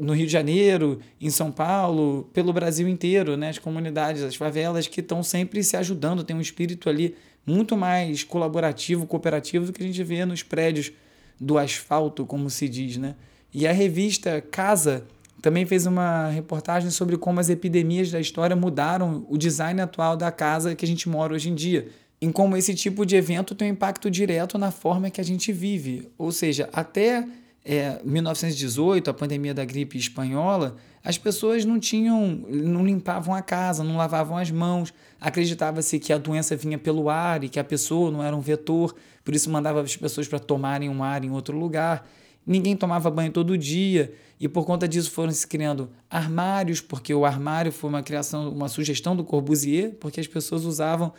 no 0.00 0.14
Rio 0.14 0.26
de 0.26 0.32
Janeiro, 0.32 1.00
em 1.20 1.28
São 1.30 1.52
Paulo, 1.52 2.28
pelo 2.32 2.52
Brasil 2.52 2.88
inteiro, 2.88 3.36
né? 3.36 3.50
as 3.50 3.58
comunidades, 3.58 4.22
as 4.22 4.34
favelas 4.34 4.86
que 4.86 5.00
estão 5.00 5.22
sempre 5.22 5.62
se 5.62 5.76
ajudando, 5.76 6.24
tem 6.24 6.34
um 6.34 6.40
espírito 6.40 6.88
ali 6.88 7.14
muito 7.46 7.76
mais 7.76 8.24
colaborativo, 8.24 9.06
cooperativo 9.06 9.66
do 9.66 9.72
que 9.72 9.82
a 9.82 9.86
gente 9.86 10.02
vê 10.02 10.24
nos 10.24 10.42
prédios 10.42 10.92
do 11.38 11.58
asfalto, 11.58 12.24
como 12.24 12.48
se 12.48 12.68
diz, 12.68 12.96
né? 12.96 13.16
E 13.52 13.66
a 13.66 13.72
revista 13.72 14.40
Casa 14.40 15.04
também 15.42 15.66
fez 15.66 15.84
uma 15.84 16.28
reportagem 16.30 16.90
sobre 16.90 17.18
como 17.18 17.38
as 17.38 17.50
epidemias 17.50 18.10
da 18.10 18.18
história 18.18 18.56
mudaram 18.56 19.26
o 19.28 19.36
design 19.36 19.78
atual 19.80 20.16
da 20.16 20.32
casa 20.32 20.74
que 20.74 20.86
a 20.86 20.88
gente 20.88 21.06
mora 21.06 21.34
hoje 21.34 21.50
em 21.50 21.54
dia, 21.54 21.88
em 22.20 22.32
como 22.32 22.56
esse 22.56 22.74
tipo 22.74 23.04
de 23.04 23.14
evento 23.14 23.54
tem 23.54 23.68
um 23.68 23.72
impacto 23.72 24.10
direto 24.10 24.56
na 24.56 24.70
forma 24.70 25.10
que 25.10 25.20
a 25.20 25.24
gente 25.24 25.52
vive. 25.52 26.08
Ou 26.16 26.32
seja, 26.32 26.70
até 26.72 27.28
é, 27.64 27.98
1918, 28.04 29.08
a 29.08 29.14
pandemia 29.14 29.54
da 29.54 29.64
gripe 29.64 29.96
espanhola, 29.96 30.76
as 31.02 31.16
pessoas 31.16 31.64
não 31.64 31.80
tinham, 31.80 32.44
não 32.48 32.84
limpavam 32.84 33.34
a 33.34 33.40
casa, 33.40 33.82
não 33.82 33.96
lavavam 33.96 34.36
as 34.36 34.50
mãos, 34.50 34.92
acreditava-se 35.20 35.98
que 35.98 36.12
a 36.12 36.18
doença 36.18 36.54
vinha 36.56 36.78
pelo 36.78 37.08
ar 37.08 37.42
e 37.42 37.48
que 37.48 37.58
a 37.58 37.64
pessoa 37.64 38.10
não 38.10 38.22
era 38.22 38.36
um 38.36 38.40
vetor, 38.40 38.94
por 39.24 39.34
isso 39.34 39.50
mandava 39.50 39.80
as 39.80 39.96
pessoas 39.96 40.28
para 40.28 40.38
tomarem 40.38 40.88
um 40.90 41.02
ar 41.02 41.24
em 41.24 41.30
outro 41.30 41.58
lugar. 41.58 42.06
ninguém 42.46 42.76
tomava 42.76 43.10
banho 43.10 43.32
todo 43.32 43.56
dia 43.56 44.12
e 44.38 44.46
por 44.46 44.66
conta 44.66 44.86
disso 44.86 45.10
foram 45.10 45.32
se 45.32 45.46
criando 45.46 45.90
armários, 46.10 46.82
porque 46.82 47.14
o 47.14 47.24
armário 47.24 47.72
foi 47.72 47.88
uma 47.88 48.02
criação, 48.02 48.50
uma 48.50 48.68
sugestão 48.68 49.16
do 49.16 49.24
Corbusier, 49.24 49.94
porque 49.98 50.20
as 50.20 50.26
pessoas 50.26 50.66
usavam 50.66 51.12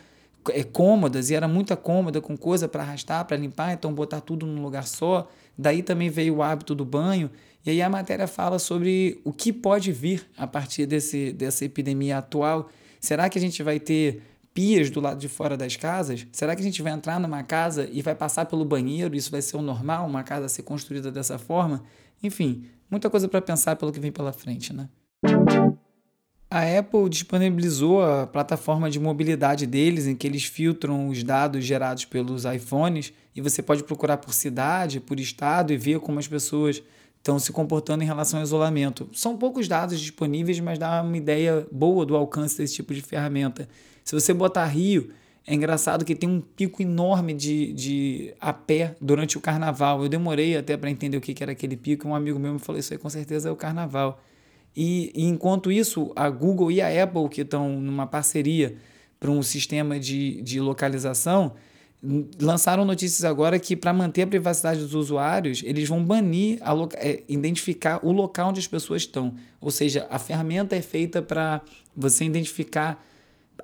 é, 0.50 0.62
cômodas 0.62 1.30
e 1.30 1.34
era 1.34 1.48
muita 1.48 1.76
cômoda 1.76 2.20
com 2.20 2.36
coisa 2.36 2.68
para 2.68 2.82
arrastar, 2.82 3.24
para 3.24 3.36
limpar, 3.36 3.72
então 3.72 3.92
botar 3.92 4.20
tudo 4.20 4.46
num 4.46 4.62
lugar 4.62 4.86
só. 4.86 5.28
Daí 5.56 5.82
também 5.82 6.10
veio 6.10 6.36
o 6.36 6.42
hábito 6.42 6.74
do 6.74 6.84
banho. 6.84 7.30
E 7.64 7.70
aí 7.70 7.82
a 7.82 7.88
matéria 7.88 8.26
fala 8.26 8.58
sobre 8.58 9.20
o 9.24 9.32
que 9.32 9.52
pode 9.52 9.90
vir 9.90 10.26
a 10.36 10.46
partir 10.46 10.86
desse, 10.86 11.32
dessa 11.32 11.64
epidemia 11.64 12.18
atual. 12.18 12.68
Será 13.00 13.28
que 13.28 13.38
a 13.38 13.40
gente 13.40 13.62
vai 13.62 13.80
ter 13.80 14.22
pias 14.54 14.88
do 14.88 15.00
lado 15.00 15.18
de 15.18 15.28
fora 15.28 15.56
das 15.56 15.76
casas? 15.76 16.26
Será 16.32 16.54
que 16.54 16.62
a 16.62 16.64
gente 16.64 16.80
vai 16.80 16.92
entrar 16.92 17.20
numa 17.20 17.42
casa 17.42 17.88
e 17.92 18.02
vai 18.02 18.14
passar 18.14 18.46
pelo 18.46 18.64
banheiro? 18.64 19.14
Isso 19.14 19.30
vai 19.30 19.42
ser 19.42 19.56
o 19.56 19.62
normal, 19.62 20.06
uma 20.06 20.22
casa 20.22 20.48
ser 20.48 20.62
construída 20.62 21.10
dessa 21.10 21.38
forma? 21.38 21.82
Enfim, 22.22 22.64
muita 22.90 23.10
coisa 23.10 23.28
para 23.28 23.42
pensar 23.42 23.76
pelo 23.76 23.92
que 23.92 24.00
vem 24.00 24.12
pela 24.12 24.32
frente, 24.32 24.72
né? 24.72 24.88
A 26.48 26.78
Apple 26.78 27.08
disponibilizou 27.08 28.02
a 28.02 28.26
plataforma 28.26 28.88
de 28.88 29.00
mobilidade 29.00 29.66
deles, 29.66 30.06
em 30.06 30.14
que 30.14 30.26
eles 30.26 30.44
filtram 30.44 31.08
os 31.08 31.24
dados 31.24 31.64
gerados 31.64 32.04
pelos 32.04 32.44
iPhones 32.44 33.12
e 33.34 33.40
você 33.40 33.60
pode 33.60 33.82
procurar 33.82 34.18
por 34.18 34.32
cidade, 34.32 35.00
por 35.00 35.18
estado 35.18 35.72
e 35.72 35.76
ver 35.76 35.98
como 35.98 36.20
as 36.20 36.28
pessoas 36.28 36.80
estão 37.18 37.40
se 37.40 37.52
comportando 37.52 38.04
em 38.04 38.06
relação 38.06 38.38
ao 38.38 38.44
isolamento. 38.44 39.08
São 39.12 39.36
poucos 39.36 39.66
dados 39.66 39.98
disponíveis, 39.98 40.60
mas 40.60 40.78
dá 40.78 41.02
uma 41.02 41.16
ideia 41.16 41.66
boa 41.72 42.06
do 42.06 42.14
alcance 42.14 42.56
desse 42.56 42.76
tipo 42.76 42.94
de 42.94 43.02
ferramenta. 43.02 43.68
Se 44.04 44.14
você 44.14 44.32
botar 44.32 44.66
Rio, 44.66 45.10
é 45.44 45.52
engraçado 45.52 46.04
que 46.04 46.14
tem 46.14 46.28
um 46.28 46.40
pico 46.40 46.80
enorme 46.80 47.34
de, 47.34 47.72
de 47.72 48.34
a 48.40 48.52
pé 48.52 48.94
durante 49.00 49.36
o 49.36 49.40
carnaval. 49.40 50.00
Eu 50.04 50.08
demorei 50.08 50.56
até 50.56 50.76
para 50.76 50.88
entender 50.88 51.16
o 51.16 51.20
que 51.20 51.42
era 51.42 51.50
aquele 51.50 51.76
pico. 51.76 52.06
Um 52.06 52.14
amigo 52.14 52.38
meu 52.38 52.52
me 52.52 52.58
falou: 52.60 52.78
Isso 52.78 52.92
aí 52.92 52.98
com 52.98 53.10
certeza 53.10 53.48
é 53.48 53.52
o 53.52 53.56
carnaval. 53.56 54.20
E, 54.76 55.10
e 55.14 55.24
enquanto 55.24 55.72
isso, 55.72 56.12
a 56.14 56.28
Google 56.28 56.70
e 56.70 56.82
a 56.82 57.02
Apple, 57.02 57.28
que 57.28 57.40
estão 57.40 57.80
numa 57.80 58.06
parceria 58.06 58.76
para 59.18 59.30
um 59.30 59.42
sistema 59.42 59.98
de, 59.98 60.42
de 60.42 60.60
localização, 60.60 61.54
lançaram 62.40 62.84
notícias 62.84 63.24
agora 63.24 63.58
que 63.58 63.74
para 63.74 63.92
manter 63.92 64.22
a 64.22 64.26
privacidade 64.26 64.80
dos 64.80 64.94
usuários, 64.94 65.62
eles 65.64 65.88
vão 65.88 66.04
banir, 66.04 66.58
a, 66.60 66.74
é, 66.94 67.22
identificar 67.28 68.04
o 68.04 68.12
local 68.12 68.50
onde 68.50 68.60
as 68.60 68.66
pessoas 68.66 69.02
estão. 69.02 69.34
Ou 69.60 69.70
seja, 69.70 70.06
a 70.10 70.18
ferramenta 70.18 70.76
é 70.76 70.82
feita 70.82 71.22
para 71.22 71.62
você 71.96 72.24
identificar 72.24 73.02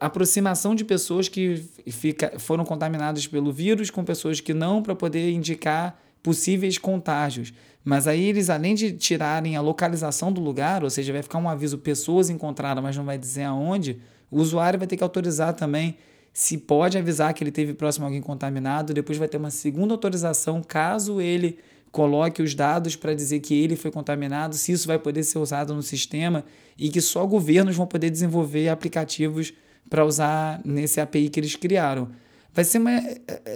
a 0.00 0.06
aproximação 0.06 0.74
de 0.74 0.84
pessoas 0.84 1.28
que 1.28 1.62
fica, 1.88 2.38
foram 2.38 2.64
contaminadas 2.64 3.26
pelo 3.26 3.52
vírus 3.52 3.90
com 3.90 4.02
pessoas 4.02 4.40
que 4.40 4.54
não, 4.54 4.82
para 4.82 4.94
poder 4.94 5.30
indicar 5.30 6.00
possíveis 6.22 6.78
contágios. 6.78 7.52
Mas 7.84 8.06
aí 8.06 8.24
eles, 8.28 8.48
além 8.48 8.74
de 8.74 8.92
tirarem 8.92 9.56
a 9.56 9.60
localização 9.60 10.32
do 10.32 10.40
lugar, 10.40 10.84
ou 10.84 10.90
seja, 10.90 11.12
vai 11.12 11.22
ficar 11.22 11.38
um 11.38 11.48
aviso 11.48 11.78
pessoas 11.78 12.30
encontradas, 12.30 12.82
mas 12.82 12.96
não 12.96 13.04
vai 13.04 13.18
dizer 13.18 13.44
aonde, 13.44 14.00
o 14.30 14.38
usuário 14.38 14.78
vai 14.78 14.86
ter 14.86 14.96
que 14.96 15.02
autorizar 15.02 15.52
também 15.54 15.96
se 16.32 16.56
pode 16.56 16.96
avisar 16.96 17.34
que 17.34 17.44
ele 17.44 17.50
teve 17.50 17.74
próximo 17.74 18.06
a 18.06 18.08
alguém 18.08 18.22
contaminado, 18.22 18.94
depois 18.94 19.18
vai 19.18 19.28
ter 19.28 19.36
uma 19.36 19.50
segunda 19.50 19.92
autorização 19.92 20.62
caso 20.62 21.20
ele 21.20 21.58
coloque 21.90 22.40
os 22.40 22.54
dados 22.54 22.96
para 22.96 23.14
dizer 23.14 23.40
que 23.40 23.54
ele 23.54 23.76
foi 23.76 23.90
contaminado, 23.90 24.54
se 24.54 24.72
isso 24.72 24.86
vai 24.86 24.98
poder 24.98 25.22
ser 25.24 25.38
usado 25.38 25.74
no 25.74 25.82
sistema 25.82 26.42
e 26.78 26.88
que 26.88 27.02
só 27.02 27.26
governos 27.26 27.76
vão 27.76 27.86
poder 27.86 28.08
desenvolver 28.08 28.70
aplicativos 28.70 29.52
para 29.90 30.06
usar 30.06 30.62
nesse 30.64 31.00
API 31.00 31.28
que 31.28 31.38
eles 31.38 31.54
criaram 31.54 32.08
vai 32.52 32.64
ser 32.64 32.78
uma, 32.78 33.00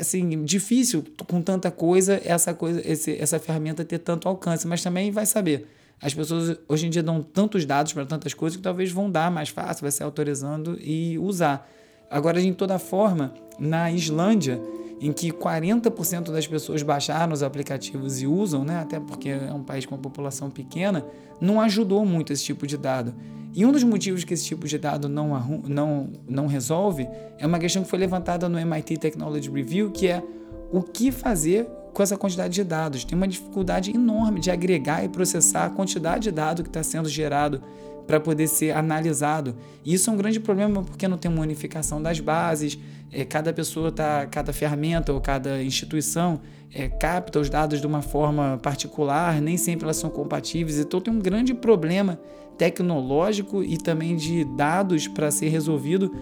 assim, 0.00 0.44
difícil 0.44 1.04
com 1.26 1.42
tanta 1.42 1.70
coisa 1.70 2.20
essa 2.24 2.54
coisa 2.54 2.80
esse, 2.84 3.16
essa 3.16 3.38
ferramenta 3.38 3.84
ter 3.84 3.98
tanto 3.98 4.28
alcance, 4.28 4.66
mas 4.66 4.82
também 4.82 5.10
vai 5.10 5.26
saber. 5.26 5.68
As 6.00 6.12
pessoas 6.12 6.58
hoje 6.68 6.86
em 6.86 6.90
dia 6.90 7.02
dão 7.02 7.22
tantos 7.22 7.64
dados 7.64 7.92
para 7.92 8.04
tantas 8.04 8.34
coisas 8.34 8.56
que 8.56 8.62
talvez 8.62 8.90
vão 8.90 9.10
dar 9.10 9.30
mais 9.30 9.48
fácil, 9.48 9.82
vai 9.82 9.90
ser 9.90 10.04
autorizando 10.04 10.78
e 10.80 11.18
usar. 11.18 11.70
Agora, 12.10 12.40
de 12.40 12.52
toda 12.52 12.78
forma, 12.78 13.34
na 13.58 13.90
Islândia, 13.90 14.60
em 15.00 15.12
que 15.12 15.30
40% 15.30 16.32
das 16.32 16.46
pessoas 16.46 16.82
baixaram 16.82 17.32
os 17.32 17.42
aplicativos 17.42 18.22
e 18.22 18.26
usam, 18.26 18.64
né, 18.64 18.78
até 18.80 18.98
porque 18.98 19.28
é 19.28 19.52
um 19.52 19.62
país 19.62 19.84
com 19.84 19.94
uma 19.94 20.00
população 20.00 20.50
pequena, 20.50 21.04
não 21.40 21.60
ajudou 21.60 22.04
muito 22.04 22.32
esse 22.32 22.44
tipo 22.44 22.66
de 22.66 22.76
dado. 22.76 23.14
E 23.54 23.64
um 23.64 23.72
dos 23.72 23.82
motivos 23.82 24.24
que 24.24 24.34
esse 24.34 24.44
tipo 24.44 24.66
de 24.66 24.78
dado 24.78 25.08
não, 25.08 25.62
não, 25.66 26.10
não 26.28 26.46
resolve 26.46 27.08
é 27.38 27.46
uma 27.46 27.58
questão 27.58 27.82
que 27.82 27.88
foi 27.88 27.98
levantada 27.98 28.48
no 28.48 28.58
MIT 28.58 28.98
Technology 28.98 29.50
Review, 29.50 29.90
que 29.90 30.08
é 30.08 30.22
o 30.70 30.82
que 30.82 31.10
fazer 31.10 31.66
com 31.94 32.02
essa 32.02 32.16
quantidade 32.18 32.52
de 32.52 32.62
dados. 32.62 33.04
Tem 33.04 33.16
uma 33.16 33.26
dificuldade 33.26 33.90
enorme 33.90 34.40
de 34.40 34.50
agregar 34.50 35.02
e 35.04 35.08
processar 35.08 35.64
a 35.64 35.70
quantidade 35.70 36.24
de 36.24 36.30
dado 36.30 36.62
que 36.62 36.68
está 36.68 36.82
sendo 36.82 37.08
gerado 37.08 37.62
para 38.06 38.20
poder 38.20 38.46
ser 38.46 38.70
analisado. 38.76 39.56
E 39.84 39.94
isso 39.94 40.08
é 40.08 40.12
um 40.12 40.16
grande 40.16 40.40
problema 40.40 40.82
porque 40.82 41.08
não 41.08 41.18
tem 41.18 41.30
uma 41.30 41.42
unificação 41.42 42.00
das 42.00 42.20
bases, 42.20 42.78
é, 43.12 43.24
cada 43.24 43.52
pessoa 43.52 43.90
tá, 43.90 44.26
cada 44.26 44.52
ferramenta 44.52 45.12
ou 45.12 45.20
cada 45.20 45.62
instituição 45.62 46.40
é, 46.72 46.88
capta 46.88 47.40
os 47.40 47.48
dados 47.48 47.80
de 47.80 47.86
uma 47.86 48.02
forma 48.02 48.58
particular, 48.62 49.40
nem 49.40 49.56
sempre 49.56 49.84
elas 49.84 49.96
são 49.96 50.10
compatíveis, 50.10 50.78
então 50.78 51.00
tem 51.00 51.12
um 51.12 51.18
grande 51.18 51.54
problema 51.54 52.18
tecnológico 52.58 53.62
e 53.62 53.76
também 53.76 54.16
de 54.16 54.44
dados 54.44 55.08
para 55.08 55.30
ser 55.30 55.48
resolvido 55.48 56.12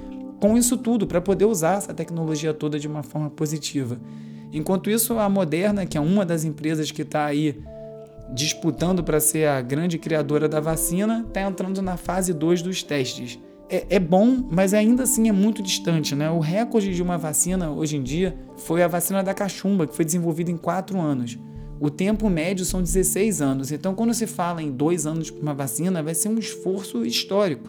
com 0.40 0.56
isso 0.58 0.76
tudo, 0.76 1.06
para 1.06 1.20
poder 1.20 1.44
usar 1.44 1.78
essa 1.78 1.94
tecnologia 1.94 2.52
toda 2.52 2.78
de 2.78 2.86
uma 2.86 3.02
forma 3.02 3.30
positiva. 3.30 3.98
Enquanto 4.52 4.90
isso, 4.90 5.18
a 5.18 5.28
Moderna, 5.28 5.86
que 5.86 5.96
é 5.96 6.00
uma 6.00 6.24
das 6.24 6.44
empresas 6.44 6.90
que 6.90 7.02
está 7.02 7.24
aí 7.24 7.60
disputando 8.32 9.02
para 9.02 9.20
ser 9.20 9.48
a 9.48 9.60
grande 9.60 9.98
criadora 9.98 10.48
da 10.48 10.60
vacina, 10.60 11.24
está 11.26 11.42
entrando 11.42 11.82
na 11.82 11.96
fase 11.96 12.32
2 12.32 12.62
dos 12.62 12.82
testes. 12.82 13.38
É, 13.68 13.96
é, 13.96 13.98
bom, 13.98 14.46
mas 14.50 14.74
ainda 14.74 15.04
assim 15.04 15.28
é 15.28 15.32
muito 15.32 15.62
distante. 15.62 16.14
Né? 16.14 16.30
O 16.30 16.38
recorde 16.38 16.94
de 16.94 17.02
uma 17.02 17.18
vacina 17.18 17.70
hoje 17.70 17.96
em 17.96 18.02
dia 18.02 18.36
foi 18.56 18.82
a 18.82 18.88
vacina 18.88 19.22
da 19.22 19.34
cachumba, 19.34 19.86
que 19.86 19.96
foi 19.96 20.04
desenvolvida 20.04 20.50
em 20.50 20.56
4 20.56 21.00
anos. 21.00 21.38
O 21.80 21.90
tempo 21.90 22.30
médio 22.30 22.64
são 22.64 22.80
16 22.80 23.42
anos. 23.42 23.72
Então, 23.72 23.94
quando 23.94 24.14
se 24.14 24.26
fala 24.26 24.62
em 24.62 24.70
dois 24.70 25.06
anos 25.06 25.30
para 25.30 25.42
uma 25.42 25.54
vacina, 25.54 26.02
vai 26.02 26.14
ser 26.14 26.28
um 26.28 26.38
esforço 26.38 27.04
histórico. 27.04 27.68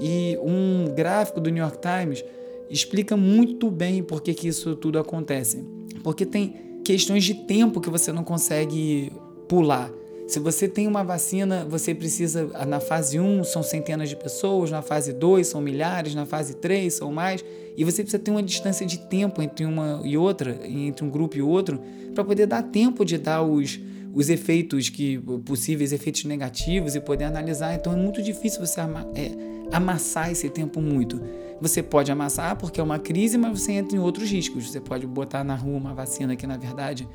E 0.00 0.38
um 0.42 0.94
gráfico 0.94 1.40
do 1.40 1.50
New 1.50 1.62
York 1.62 1.78
Times 1.78 2.24
explica 2.70 3.16
muito 3.16 3.70
bem 3.70 4.02
por 4.02 4.22
que, 4.22 4.32
que 4.32 4.48
isso 4.48 4.76
tudo 4.76 4.98
acontece. 4.98 5.64
Porque 6.02 6.24
tem 6.24 6.80
questões 6.84 7.24
de 7.24 7.34
tempo 7.34 7.80
que 7.80 7.90
você 7.90 8.12
não 8.12 8.24
consegue 8.24 9.12
pular. 9.50 9.90
Se 10.28 10.38
você 10.38 10.68
tem 10.68 10.86
uma 10.86 11.02
vacina, 11.02 11.66
você 11.68 11.92
precisa, 11.92 12.48
na 12.68 12.78
fase 12.78 13.18
1 13.18 13.42
são 13.42 13.64
centenas 13.64 14.08
de 14.08 14.14
pessoas, 14.14 14.70
na 14.70 14.80
fase 14.80 15.12
2 15.12 15.44
são 15.44 15.60
milhares, 15.60 16.14
na 16.14 16.24
fase 16.24 16.54
3 16.54 16.94
são 16.94 17.10
mais, 17.10 17.44
e 17.76 17.84
você 17.84 18.02
precisa 18.02 18.22
ter 18.22 18.30
uma 18.30 18.44
distância 18.44 18.86
de 18.86 18.98
tempo 19.08 19.42
entre 19.42 19.64
uma 19.64 20.02
e 20.04 20.16
outra, 20.16 20.56
entre 20.64 21.04
um 21.04 21.10
grupo 21.10 21.36
e 21.36 21.42
outro, 21.42 21.80
para 22.14 22.22
poder 22.22 22.46
dar 22.46 22.62
tempo 22.62 23.04
de 23.04 23.18
dar 23.18 23.42
os, 23.42 23.80
os 24.14 24.28
efeitos 24.28 24.88
que 24.88 25.18
possíveis 25.44 25.92
efeitos 25.92 26.22
negativos 26.22 26.94
e 26.94 27.00
poder 27.00 27.24
analisar. 27.24 27.74
Então 27.74 27.92
é 27.92 27.96
muito 27.96 28.22
difícil 28.22 28.64
você 28.64 28.80
ama, 28.80 29.10
é, 29.16 29.32
amassar 29.72 30.30
esse 30.30 30.48
tempo 30.48 30.80
muito. 30.80 31.20
Você 31.60 31.82
pode 31.82 32.12
amassar 32.12 32.54
porque 32.54 32.80
é 32.80 32.84
uma 32.84 33.00
crise, 33.00 33.36
mas 33.36 33.60
você 33.60 33.72
entra 33.72 33.96
em 33.96 34.00
outros 34.00 34.30
riscos. 34.30 34.70
Você 34.70 34.80
pode 34.80 35.08
botar 35.08 35.42
na 35.42 35.56
rua 35.56 35.76
uma 35.76 35.92
vacina 35.92 36.36
que 36.36 36.46
na 36.46 36.56
verdade 36.56 37.08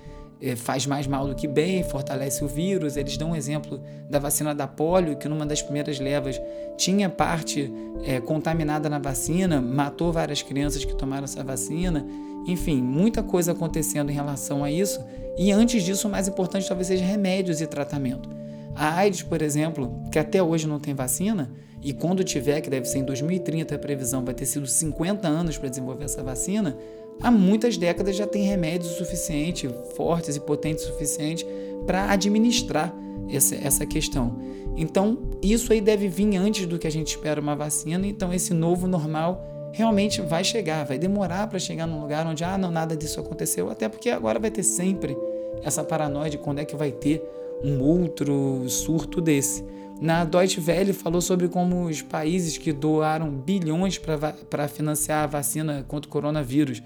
faz 0.56 0.86
mais 0.86 1.08
mal 1.08 1.28
do 1.28 1.36
que 1.36 1.48
bem, 1.48 1.84
fortalece 1.84 2.44
o 2.44 2.48
vírus. 2.48 2.98
Eles 2.98 3.18
dão 3.18 3.32
um 3.32 3.36
exemplo 3.36 3.82
da 4.10 4.20
vacina 4.20 4.54
da 4.54 4.68
polio, 4.68 5.18
que 5.18 5.28
numa 5.28 5.46
das 5.46 5.62
primeiras 5.62 6.00
levas 6.00 6.40
tinha 6.78 7.10
parte 7.10 7.72
é, 8.04 8.20
contaminada 8.20 8.90
na 8.90 9.00
vacina, 9.00 9.62
matou 9.62 10.12
várias 10.12 10.42
crianças 10.42 10.84
que 10.84 10.94
tomaram 10.96 11.24
essa 11.24 11.44
vacina. 11.44 12.06
Enfim, 12.48 12.82
muita 12.82 13.24
coisa 13.24 13.54
acontecendo 13.54 14.12
em 14.12 14.14
relação 14.14 14.64
a 14.64 14.70
isso. 14.70 15.04
E 15.38 15.52
antes 15.52 15.84
disso, 15.84 16.08
o 16.08 16.12
mais 16.12 16.28
importante 16.28 16.68
talvez 16.68 16.88
seja 16.88 17.04
remédios 17.04 17.62
e 17.62 17.68
tratamento. 17.68 18.30
A 18.76 18.96
AIDS, 18.98 19.24
por 19.24 19.42
exemplo, 19.42 20.02
que 20.12 20.20
até 20.20 20.44
hoje 20.44 20.68
não 20.68 20.80
tem 20.80 20.94
vacina, 20.94 21.50
e 21.82 21.94
quando 21.94 22.24
tiver, 22.24 22.62
que 22.62 22.70
deve 22.70 22.88
ser 22.88 22.98
em 22.98 23.04
2030, 23.04 23.76
a 23.76 23.78
previsão 23.78 24.26
vai 24.26 24.34
ter 24.34 24.48
sido 24.48 24.66
50 24.66 25.28
anos 25.28 25.58
para 25.58 25.70
desenvolver 25.70 26.06
essa 26.06 26.24
vacina, 26.24 26.76
há 27.22 27.32
muitas 27.32 27.78
décadas 27.78 28.16
já 28.16 28.28
tem 28.28 28.44
remédios 28.44 28.94
suficientes, 28.94 29.72
fortes 29.96 30.36
e 30.36 30.40
potentes 30.40 30.84
o 30.86 30.88
suficiente 30.88 31.46
para 31.86 32.12
administrar 32.12 32.94
essa, 33.30 33.56
essa 33.56 33.86
questão. 33.86 34.40
Então, 34.78 35.18
isso 35.42 35.72
aí 35.72 35.80
deve 35.80 36.08
vir 36.08 36.36
antes 36.36 36.66
do 36.66 36.78
que 36.78 36.88
a 36.88 36.92
gente 36.92 37.10
espera 37.10 37.40
uma 37.40 37.56
vacina. 37.56 38.06
Então, 38.06 38.34
esse 38.34 38.54
novo 38.54 38.88
normal 38.88 39.44
realmente 39.72 40.22
vai 40.22 40.44
chegar, 40.44 40.86
vai 40.86 40.98
demorar 40.98 41.48
para 41.48 41.60
chegar 41.60 41.86
num 41.86 42.02
lugar 42.02 42.26
onde, 42.26 42.44
ah, 42.44 42.58
não, 42.58 42.72
nada 42.72 42.96
disso 42.96 43.20
aconteceu, 43.20 43.70
até 43.70 43.90
porque 43.90 44.10
agora 44.10 44.40
vai 44.40 44.52
ter 44.52 44.64
sempre 44.64 45.18
essa 45.64 45.84
paranoia 45.84 46.30
de 46.30 46.38
quando 46.38 46.60
é 46.60 46.66
que 46.66 46.76
vai 46.76 46.92
ter 46.92 47.22
um 47.64 47.82
outro 47.82 48.68
surto 48.70 49.22
desse. 49.22 49.64
Na 50.00 50.26
Deutsche 50.26 50.62
Welle 50.66 50.92
falou 50.92 51.22
sobre 51.22 51.48
como 51.48 51.86
os 51.86 52.02
países 52.02 52.58
que 52.58 52.74
doaram 52.74 53.30
bilhões 53.32 53.98
para 53.98 54.68
financiar 54.68 55.24
a 55.24 55.28
vacina 55.28 55.86
contra 55.88 56.08
o 56.08 56.12
coronavírus 56.12 56.82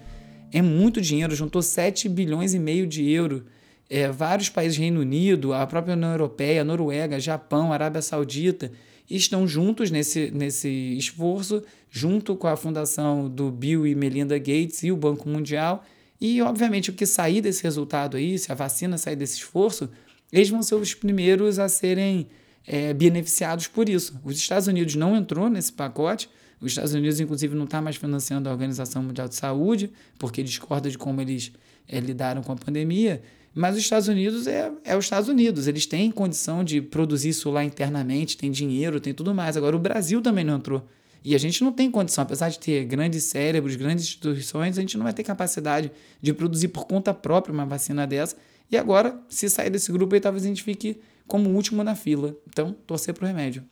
é 0.51 0.61
muito 0.61 1.01
dinheiro, 1.01 1.35
juntou 1.35 1.61
7 1.61 2.09
bilhões 2.09 2.53
e 2.53 2.59
meio 2.59 2.87
de 2.87 3.09
euro 3.09 3.45
é, 3.89 4.09
vários 4.11 4.49
países, 4.49 4.77
Reino 4.77 5.01
Unido, 5.01 5.51
a 5.51 5.65
própria 5.65 5.95
União 5.95 6.11
Europeia, 6.11 6.63
Noruega, 6.63 7.19
Japão, 7.19 7.73
Arábia 7.73 8.01
Saudita, 8.01 8.71
estão 9.09 9.47
juntos 9.47 9.89
nesse, 9.89 10.29
nesse 10.29 10.69
esforço, 10.95 11.63
junto 11.89 12.35
com 12.35 12.47
a 12.47 12.55
fundação 12.55 13.27
do 13.27 13.49
Bill 13.49 13.87
e 13.87 13.95
Melinda 13.95 14.37
Gates 14.37 14.83
e 14.83 14.91
o 14.91 14.97
Banco 14.97 15.27
Mundial. 15.27 15.83
E, 16.21 16.39
obviamente, 16.41 16.91
o 16.91 16.93
que 16.93 17.07
sair 17.07 17.41
desse 17.41 17.63
resultado 17.63 18.15
aí, 18.15 18.37
se 18.37 18.51
a 18.51 18.55
vacina 18.55 18.97
sair 18.97 19.15
desse 19.15 19.37
esforço, 19.37 19.89
eles 20.31 20.49
vão 20.49 20.61
ser 20.61 20.75
os 20.75 20.93
primeiros 20.93 21.57
a 21.57 21.67
serem 21.67 22.27
é, 22.67 22.93
beneficiados 22.93 23.65
por 23.65 23.89
isso. 23.89 24.19
Os 24.23 24.37
Estados 24.37 24.67
Unidos 24.67 24.93
não 24.93 25.15
entrou 25.15 25.49
nesse 25.49 25.73
pacote, 25.73 26.29
os 26.61 26.71
Estados 26.71 26.93
Unidos, 26.93 27.19
inclusive, 27.19 27.55
não 27.55 27.63
está 27.63 27.81
mais 27.81 27.95
financiando 27.95 28.49
a 28.49 28.51
Organização 28.51 29.01
Mundial 29.01 29.27
de 29.27 29.35
Saúde, 29.35 29.91
porque 30.17 30.43
discorda 30.43 30.89
de 30.89 30.97
como 30.97 31.21
eles 31.21 31.51
é, 31.87 31.99
lidaram 31.99 32.43
com 32.43 32.51
a 32.51 32.55
pandemia. 32.55 33.21
Mas 33.53 33.75
os 33.75 33.81
Estados 33.81 34.07
Unidos 34.07 34.45
é, 34.45 34.71
é 34.83 34.95
os 34.95 35.05
Estados 35.05 35.29
Unidos, 35.29 35.67
eles 35.67 35.85
têm 35.85 36.11
condição 36.11 36.63
de 36.63 36.81
produzir 36.81 37.29
isso 37.29 37.49
lá 37.49 37.63
internamente, 37.63 38.37
tem 38.37 38.51
dinheiro, 38.51 38.99
tem 38.99 39.13
tudo 39.13 39.33
mais. 39.33 39.55
Agora, 39.55 39.75
o 39.75 39.79
Brasil 39.79 40.21
também 40.21 40.43
não 40.43 40.57
entrou. 40.57 40.85
E 41.23 41.35
a 41.35 41.37
gente 41.37 41.63
não 41.63 41.71
tem 41.71 41.89
condição, 41.91 42.23
apesar 42.23 42.49
de 42.49 42.59
ter 42.59 42.85
grandes 42.85 43.23
cérebros, 43.25 43.75
grandes 43.75 44.05
instituições, 44.05 44.77
a 44.77 44.81
gente 44.81 44.97
não 44.97 45.03
vai 45.03 45.13
ter 45.13 45.23
capacidade 45.23 45.91
de 46.21 46.33
produzir 46.33 46.69
por 46.69 46.85
conta 46.85 47.13
própria 47.13 47.53
uma 47.53 47.65
vacina 47.65 48.05
dessa. 48.05 48.37
E 48.71 48.77
agora, 48.77 49.19
se 49.27 49.49
sair 49.49 49.69
desse 49.69 49.91
grupo 49.91 50.13
aí, 50.13 50.21
talvez 50.21 50.45
a 50.45 50.47
gente 50.47 50.63
fique 50.63 50.99
como 51.27 51.49
último 51.49 51.83
na 51.83 51.95
fila. 51.95 52.35
Então, 52.47 52.75
torcer 52.85 53.13
para 53.13 53.25
o 53.25 53.27
remédio 53.27 53.63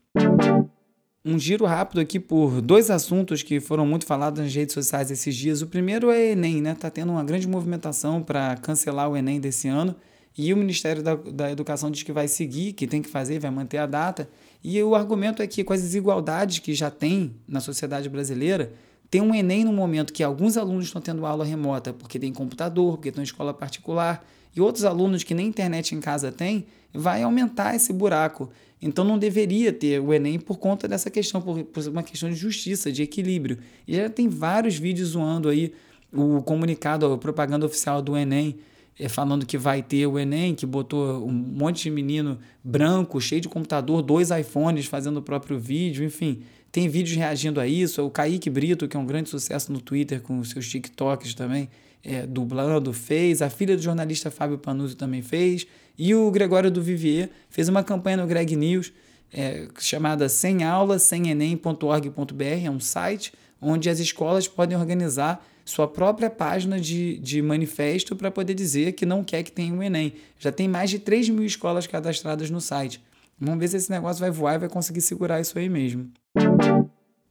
um 1.27 1.37
giro 1.37 1.65
rápido 1.65 1.99
aqui 1.99 2.21
por 2.21 2.61
dois 2.61 2.89
assuntos 2.89 3.43
que 3.43 3.59
foram 3.59 3.85
muito 3.85 4.05
falados 4.05 4.41
nas 4.41 4.55
redes 4.55 4.73
sociais 4.73 5.11
esses 5.11 5.35
dias. 5.35 5.61
O 5.61 5.67
primeiro 5.67 6.09
é 6.09 6.31
Enem, 6.31 6.61
né? 6.61 6.73
Tá 6.73 6.89
tendo 6.89 7.11
uma 7.11 7.23
grande 7.23 7.45
movimentação 7.45 8.23
para 8.23 8.55
cancelar 8.55 9.09
o 9.09 9.17
Enem 9.17 9.37
desse 9.37 9.67
ano. 9.67 9.93
E 10.37 10.53
o 10.53 10.57
Ministério 10.57 11.03
da, 11.03 11.15
da 11.15 11.51
Educação 11.51 11.91
diz 11.91 12.03
que 12.03 12.13
vai 12.13 12.29
seguir, 12.29 12.71
que 12.71 12.87
tem 12.87 13.01
que 13.01 13.09
fazer, 13.09 13.39
vai 13.39 13.51
manter 13.51 13.77
a 13.77 13.85
data. 13.85 14.29
E 14.63 14.81
o 14.81 14.95
argumento 14.95 15.41
é 15.41 15.47
que, 15.47 15.65
com 15.65 15.73
as 15.73 15.81
desigualdades 15.81 16.59
que 16.59 16.73
já 16.73 16.89
tem 16.89 17.35
na 17.45 17.59
sociedade 17.59 18.07
brasileira, 18.07 18.71
tem 19.09 19.21
um 19.21 19.33
Enem 19.33 19.63
no 19.63 19.71
momento 19.71 20.11
que 20.11 20.23
alguns 20.23 20.57
alunos 20.57 20.85
estão 20.85 21.01
tendo 21.01 21.25
aula 21.25 21.45
remota 21.45 21.93
porque 21.93 22.19
tem 22.19 22.33
computador, 22.33 22.97
porque 22.97 23.09
estão 23.09 23.21
em 23.21 23.25
escola 23.25 23.53
particular, 23.53 24.25
e 24.55 24.61
outros 24.61 24.83
alunos 24.85 25.23
que 25.23 25.33
nem 25.33 25.47
internet 25.47 25.93
em 25.93 25.99
casa 25.99 26.31
têm, 26.31 26.65
vai 26.93 27.23
aumentar 27.23 27.75
esse 27.75 27.93
buraco. 27.93 28.49
Então 28.81 29.03
não 29.03 29.17
deveria 29.17 29.71
ter 29.71 29.99
o 29.99 30.13
Enem 30.13 30.39
por 30.39 30.57
conta 30.57 30.87
dessa 30.87 31.09
questão, 31.09 31.41
por, 31.41 31.63
por 31.63 31.87
uma 31.87 32.03
questão 32.03 32.29
de 32.29 32.35
justiça, 32.35 32.91
de 32.91 33.01
equilíbrio. 33.01 33.57
E 33.87 33.95
já 33.95 34.09
tem 34.09 34.27
vários 34.27 34.77
vídeos 34.77 35.09
zoando 35.09 35.49
aí 35.49 35.73
o 36.13 36.41
comunicado, 36.41 37.05
a 37.05 37.17
propaganda 37.17 37.65
oficial 37.65 38.01
do 38.01 38.15
Enem, 38.15 38.57
é, 38.99 39.07
falando 39.07 39.45
que 39.45 39.57
vai 39.57 39.83
ter 39.83 40.07
o 40.07 40.17
Enem, 40.17 40.55
que 40.55 40.65
botou 40.65 41.25
um 41.25 41.31
monte 41.31 41.83
de 41.83 41.91
menino 41.91 42.39
branco, 42.63 43.19
cheio 43.21 43.41
de 43.41 43.49
computador, 43.49 44.01
dois 44.01 44.31
iPhones 44.31 44.85
fazendo 44.85 45.17
o 45.17 45.21
próprio 45.21 45.59
vídeo, 45.59 46.03
enfim. 46.03 46.41
Tem 46.71 46.87
vídeos 46.87 47.17
reagindo 47.17 47.59
a 47.59 47.67
isso. 47.67 48.05
O 48.05 48.09
Kaique 48.09 48.49
Brito, 48.49 48.87
que 48.87 48.95
é 48.95 48.99
um 48.99 49.05
grande 49.05 49.29
sucesso 49.29 49.71
no 49.71 49.81
Twitter 49.81 50.21
com 50.21 50.39
os 50.39 50.49
seus 50.49 50.69
TikToks 50.69 51.33
também, 51.33 51.69
é, 52.03 52.25
dublando, 52.25 52.93
fez. 52.93 53.41
A 53.41 53.49
filha 53.49 53.75
do 53.75 53.81
jornalista 53.81 54.29
Fábio 54.29 54.57
Panuzzi 54.57 54.95
também 54.95 55.21
fez. 55.21 55.65
E 55.97 56.13
o 56.13 56.29
Gregório 56.29 56.69
do 56.69 56.81
Vivier 56.81 57.29
fez 57.49 57.67
uma 57.67 57.83
campanha 57.83 58.17
no 58.17 58.27
Greg 58.27 58.55
News 58.55 58.91
é, 59.33 59.67
chamada 59.79 60.29
sem 60.29 60.63
aula, 60.63 60.99
sem 60.99 61.29
enem.org.br, 61.29 62.43
é 62.63 62.69
um 62.69 62.79
site 62.79 63.33
onde 63.59 63.89
as 63.89 63.99
escolas 63.99 64.47
podem 64.47 64.77
organizar 64.77 65.45
sua 65.65 65.87
própria 65.87 66.29
página 66.29 66.79
de, 66.79 67.17
de 67.17 67.41
manifesto 67.41 68.15
para 68.15 68.31
poder 68.31 68.53
dizer 68.53 68.93
que 68.93 69.05
não 69.05 69.23
quer 69.23 69.43
que 69.43 69.51
tenha 69.51 69.73
o 69.73 69.83
Enem. 69.83 70.13
Já 70.39 70.51
tem 70.51 70.67
mais 70.67 70.89
de 70.89 70.99
3 70.99 71.27
mil 71.29 71.43
escolas 71.43 71.85
cadastradas 71.85 72.49
no 72.49 72.61
site. 72.61 73.01
Vamos 73.39 73.59
ver 73.59 73.67
se 73.67 73.77
esse 73.77 73.91
negócio 73.91 74.19
vai 74.19 74.31
voar 74.31 74.55
e 74.55 74.59
vai 74.59 74.69
conseguir 74.69 75.01
segurar 75.01 75.39
isso 75.39 75.57
aí 75.59 75.69
mesmo. 75.69 76.11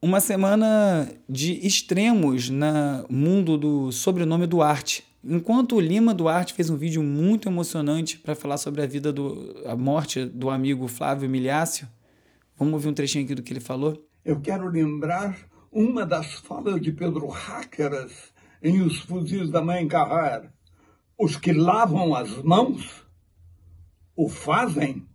Uma 0.01 0.21
semana 0.21 1.11
de 1.29 1.55
extremos 1.66 2.49
no 2.49 3.07
mundo 3.11 3.59
do 3.59 3.90
sobrenome 3.90 4.47
Duarte. 4.47 5.05
Enquanto 5.25 5.81
Lima 5.81 6.14
Duarte 6.14 6.55
fez 6.55 6.71
um 6.71 6.77
vídeo 6.77 7.03
muito 7.03 7.49
emocionante 7.49 8.19
para 8.19 8.37
falar 8.37 8.59
sobre 8.59 8.83
a 8.83 8.87
vida 8.87 9.12
do 9.12 9.53
a 9.66 9.75
morte 9.75 10.25
do 10.25 10.49
amigo 10.49 10.87
Flávio 10.87 11.29
Milhácio, 11.29 11.88
vamos 12.57 12.75
ouvir 12.75 12.88
um 12.88 12.95
trechinho 12.95 13.25
aqui 13.25 13.35
do 13.35 13.42
que 13.42 13.53
ele 13.53 13.59
falou. 13.59 14.07
Eu 14.25 14.40
quero 14.40 14.69
lembrar 14.69 15.37
uma 15.73 16.07
das 16.07 16.35
falas 16.35 16.81
de 16.81 16.92
Pedro 16.92 17.27
Hackers 17.27 18.33
em 18.62 18.81
Os 18.81 19.01
Fuzis 19.01 19.51
da 19.51 19.61
Mãe 19.61 19.88
Carrer. 19.88 20.51
Os 21.19 21.37
que 21.37 21.53
lavam 21.53 22.14
as 22.14 22.42
mãos 22.42 23.05
o 24.14 24.29
fazem 24.29 25.06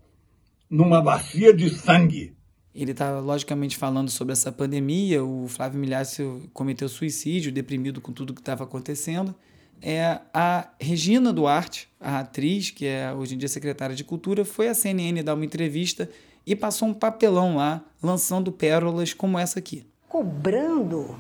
numa 0.72 1.02
bacia 1.02 1.54
de 1.54 1.70
sangue. 1.70 2.34
Ele 2.74 2.92
está, 2.92 3.20
logicamente, 3.20 3.76
falando 3.76 4.10
sobre 4.10 4.32
essa 4.32 4.50
pandemia. 4.50 5.22
O 5.22 5.46
Flávio 5.50 5.78
Milhácio 5.78 6.50
cometeu 6.54 6.88
suicídio, 6.88 7.52
deprimido 7.52 8.00
com 8.00 8.14
tudo 8.14 8.34
que 8.34 8.40
estava 8.40 8.64
acontecendo. 8.64 9.36
É 9.82 10.22
a 10.34 10.70
Regina 10.80 11.34
Duarte, 11.34 11.90
a 12.00 12.20
atriz, 12.20 12.70
que 12.72 12.86
é 12.86 13.12
hoje 13.12 13.36
em 13.36 13.38
dia 13.38 13.50
secretária 13.50 13.96
de 13.96 14.06
Cultura, 14.06 14.46
foi 14.46 14.70
à 14.70 14.74
CNN 14.74 15.22
dar 15.22 15.34
uma 15.34 15.44
entrevista 15.44 16.10
e 16.46 16.56
passou 16.56 16.88
um 16.88 16.94
papelão 16.94 17.58
lá, 17.58 17.84
lançando 18.02 18.52
pérolas 18.52 19.14
como 19.14 19.38
essa 19.38 19.60
aqui. 19.60 19.86
Cobrando 20.08 21.16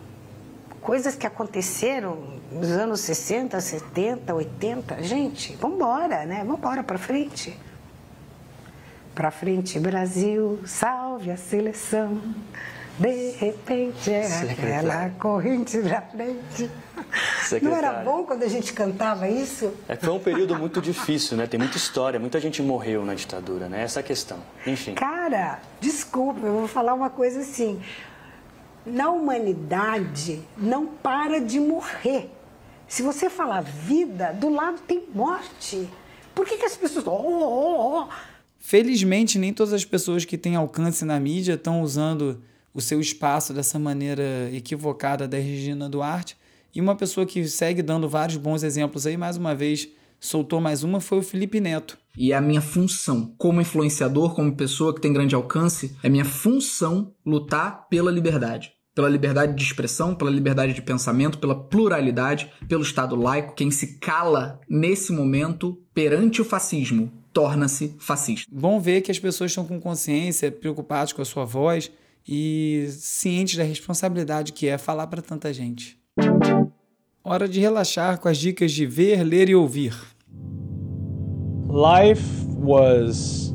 coisas 0.79 1.15
que 1.15 1.27
aconteceram 1.27 2.39
nos 2.51 2.69
anos 2.69 3.01
60, 3.01 3.59
70, 3.59 4.33
80. 4.33 5.03
Gente, 5.03 5.55
vamos 5.59 5.75
embora, 5.77 6.25
né? 6.25 6.39
Vamos 6.39 6.59
embora 6.59 6.83
para 6.83 6.97
frente. 6.97 7.57
Pra 9.21 9.29
frente, 9.29 9.79
Brasil, 9.79 10.59
salve 10.65 11.29
a 11.29 11.37
seleção. 11.37 12.19
De 12.97 13.29
repente 13.33 14.11
é 14.11 14.25
aquela 14.25 15.11
corrente 15.11 15.77
pra 15.77 16.01
frente. 16.01 16.71
Secretário. 17.43 17.69
Não 17.69 17.75
era 17.77 18.03
bom 18.03 18.23
quando 18.23 18.41
a 18.41 18.47
gente 18.47 18.73
cantava 18.73 19.29
isso? 19.29 19.75
É, 19.87 19.95
foi 19.95 20.09
um 20.09 20.19
período 20.19 20.57
muito 20.57 20.81
difícil, 20.81 21.37
né? 21.37 21.45
Tem 21.45 21.59
muita 21.59 21.77
história, 21.77 22.19
muita 22.19 22.39
gente 22.39 22.63
morreu 22.63 23.05
na 23.05 23.13
ditadura, 23.13 23.69
né? 23.69 23.83
Essa 23.83 23.99
é 23.99 24.03
questão. 24.03 24.39
Enfim. 24.65 24.95
Cara, 24.95 25.59
desculpa, 25.79 26.47
eu 26.47 26.53
vou 26.53 26.67
falar 26.67 26.95
uma 26.95 27.11
coisa 27.11 27.41
assim. 27.41 27.79
Na 28.83 29.11
humanidade, 29.11 30.41
não 30.57 30.87
para 30.87 31.39
de 31.39 31.59
morrer. 31.59 32.27
Se 32.87 33.03
você 33.03 33.29
falar 33.29 33.61
vida, 33.61 34.33
do 34.33 34.49
lado 34.49 34.79
tem 34.81 35.03
morte. 35.13 35.87
Por 36.33 36.43
que, 36.43 36.57
que 36.57 36.65
as 36.65 36.75
pessoas. 36.75 37.05
Oh, 37.05 37.11
oh, 37.11 37.99
oh. 37.99 38.30
Felizmente, 38.61 39.39
nem 39.39 39.51
todas 39.51 39.73
as 39.73 39.83
pessoas 39.83 40.23
que 40.23 40.37
têm 40.37 40.55
alcance 40.55 41.03
na 41.03 41.19
mídia 41.19 41.55
estão 41.55 41.81
usando 41.81 42.39
o 42.73 42.79
seu 42.79 43.01
espaço 43.01 43.53
dessa 43.53 43.79
maneira 43.79 44.49
equivocada 44.53 45.27
da 45.27 45.35
Regina 45.35 45.89
Duarte. 45.89 46.37
E 46.73 46.79
uma 46.79 46.95
pessoa 46.95 47.25
que 47.25 47.45
segue 47.47 47.81
dando 47.81 48.07
vários 48.07 48.37
bons 48.37 48.61
exemplos 48.63 49.05
aí, 49.07 49.17
mais 49.17 49.35
uma 49.35 49.55
vez, 49.55 49.89
soltou 50.19 50.61
mais 50.61 50.83
uma, 50.83 51.01
foi 51.01 51.17
o 51.17 51.23
Felipe 51.23 51.59
Neto. 51.59 51.97
E 52.15 52.31
é 52.31 52.35
a 52.35 52.41
minha 52.41 52.61
função, 52.61 53.33
como 53.37 53.59
influenciador, 53.59 54.35
como 54.35 54.55
pessoa 54.55 54.93
que 54.93 55.01
tem 55.01 55.11
grande 55.11 55.33
alcance, 55.33 55.97
é 56.03 56.07
minha 56.07 56.23
função 56.23 57.13
lutar 57.25 57.87
pela 57.89 58.11
liberdade. 58.11 58.73
Pela 58.93 59.09
liberdade 59.09 59.55
de 59.55 59.63
expressão, 59.63 60.13
pela 60.13 60.29
liberdade 60.29 60.73
de 60.73 60.81
pensamento, 60.81 61.39
pela 61.39 61.55
pluralidade, 61.55 62.51
pelo 62.69 62.83
Estado 62.83 63.15
laico. 63.15 63.55
Quem 63.55 63.71
se 63.71 63.97
cala 63.97 64.59
nesse 64.69 65.11
momento 65.11 65.81
perante 65.93 66.41
o 66.41 66.45
fascismo 66.45 67.11
torna-se 67.33 67.95
fascista. 67.99 68.49
Bom 68.51 68.79
ver 68.79 69.01
que 69.01 69.11
as 69.11 69.19
pessoas 69.19 69.51
estão 69.51 69.65
com 69.65 69.79
consciência, 69.79 70.51
preocupadas 70.51 71.13
com 71.13 71.21
a 71.21 71.25
sua 71.25 71.45
voz 71.45 71.91
e 72.27 72.87
cientes 72.91 73.55
da 73.55 73.63
responsabilidade 73.63 74.53
que 74.53 74.67
é 74.67 74.77
falar 74.77 75.07
para 75.07 75.21
tanta 75.21 75.53
gente. 75.53 75.97
Hora 77.23 77.47
de 77.47 77.59
relaxar 77.59 78.19
com 78.19 78.27
as 78.27 78.37
dicas 78.37 78.71
de 78.71 78.85
ver, 78.85 79.23
ler 79.23 79.49
e 79.49 79.55
ouvir. 79.55 79.95
Life 81.67 82.45
was 82.57 83.53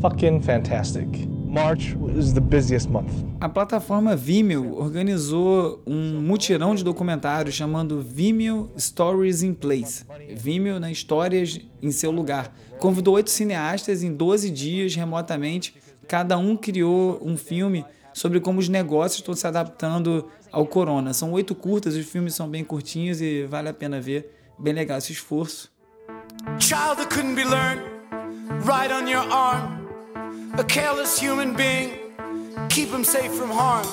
fucking 0.00 0.42
fantastic. 0.42 1.29
March 1.50 1.96
was 1.96 2.32
the 2.32 2.40
busiest 2.40 2.88
month. 2.88 3.10
A 3.40 3.48
plataforma 3.48 4.14
Vimeo 4.14 4.78
organizou 4.78 5.82
um 5.84 6.20
mutirão 6.20 6.76
de 6.76 6.84
documentários 6.84 7.56
chamando 7.56 8.00
Vimeo 8.00 8.70
Stories 8.78 9.42
in 9.42 9.52
Place. 9.52 10.04
Vimeo, 10.36 10.78
né, 10.78 10.92
histórias 10.92 11.60
em 11.82 11.90
seu 11.90 12.12
lugar. 12.12 12.54
Convidou 12.78 13.14
oito 13.14 13.30
cineastas 13.30 14.04
em 14.04 14.14
12 14.14 14.48
dias 14.48 14.94
remotamente. 14.94 15.74
Cada 16.06 16.38
um 16.38 16.56
criou 16.56 17.20
um 17.20 17.36
filme 17.36 17.84
sobre 18.14 18.38
como 18.38 18.60
os 18.60 18.68
negócios 18.68 19.18
estão 19.18 19.34
se 19.34 19.44
adaptando 19.44 20.28
ao 20.52 20.64
corona. 20.64 21.12
São 21.12 21.32
oito 21.32 21.52
curtas, 21.56 21.96
os 21.96 22.06
filmes 22.06 22.32
são 22.32 22.48
bem 22.48 22.62
curtinhos 22.62 23.20
e 23.20 23.44
vale 23.46 23.68
a 23.68 23.74
pena 23.74 24.00
ver. 24.00 24.36
Bem 24.56 24.72
legal 24.72 24.98
esse 24.98 25.10
esforço. 25.10 25.68
Child 26.60 26.96
that 26.98 27.08
couldn't 27.12 27.34
be 27.34 27.44
learned, 27.44 27.82
right 28.64 28.92
on 28.92 29.08
your 29.08 29.28
arm. 29.32 29.79
A 30.58 30.64
careless 30.64 31.18
human 31.24 31.54
being, 31.54 31.92
keep 32.68 32.90
him 32.92 33.04
safe 33.04 33.30
from 33.30 33.50
harm. 33.52 33.86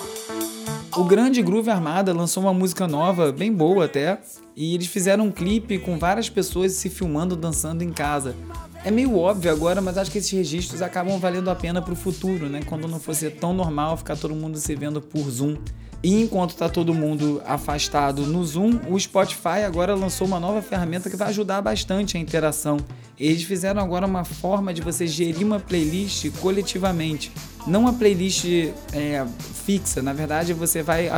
O 0.96 1.04
Grande 1.04 1.42
Groove 1.42 1.70
Armada 1.70 2.14
lançou 2.14 2.44
uma 2.44 2.54
música 2.54 2.88
nova, 2.88 3.32
bem 3.32 3.54
boa 3.54 3.86
até, 3.86 4.20
e 4.56 4.74
eles 4.74 4.88
fizeram 4.88 5.26
um 5.26 5.32
clipe 5.32 5.78
com 5.78 6.00
várias 6.00 6.30
pessoas 6.30 6.72
se 6.74 6.90
filmando 6.90 7.36
dançando 7.36 7.84
em 7.84 7.92
casa. 7.92 8.36
É 8.84 8.90
meio 8.90 9.18
óbvio 9.18 9.52
agora, 9.52 9.82
mas 9.82 9.98
acho 9.98 10.10
que 10.10 10.18
esses 10.18 10.32
registros 10.32 10.82
acabam 10.82 11.20
valendo 11.20 11.50
a 11.50 11.56
pena 11.56 11.82
pro 11.82 11.96
futuro, 11.96 12.50
né? 12.50 12.62
Quando 12.66 12.88
não 12.88 13.00
fosse 13.00 13.30
tão 13.30 13.54
normal 13.54 13.98
ficar 13.98 14.16
todo 14.16 14.34
mundo 14.34 14.58
se 14.58 14.76
vendo 14.76 15.02
por 15.02 15.30
Zoom. 15.30 15.58
E 16.04 16.22
enquanto 16.22 16.52
está 16.52 16.70
todo 16.70 16.94
mundo 16.94 17.42
afastado 17.46 18.22
no 18.22 18.44
Zoom, 18.46 18.80
o 18.88 19.00
Spotify 19.00 19.64
agora 19.66 19.96
lançou 19.96 20.28
uma 20.28 20.40
nova 20.40 20.62
ferramenta 20.62 21.10
que 21.10 21.16
vai 21.16 21.30
ajudar 21.30 21.62
bastante 21.62 22.18
a 22.18 22.20
interação. 22.20 22.78
Eles 23.20 23.44
fizeram 23.44 23.82
agora 23.82 24.06
uma 24.06 24.24
forma 24.24 24.72
de 24.72 24.82
você 24.82 25.08
gerir 25.08 25.46
uma 25.46 25.60
playlist 25.60 26.30
coletivamente. 26.40 27.32
Não 27.66 27.82
uma 27.82 27.94
playlist 27.94 28.46
é, 28.94 29.26
fixa, 29.66 30.02
na 30.02 30.14
verdade 30.14 30.54
você 30.54 30.84
vai 30.84 31.10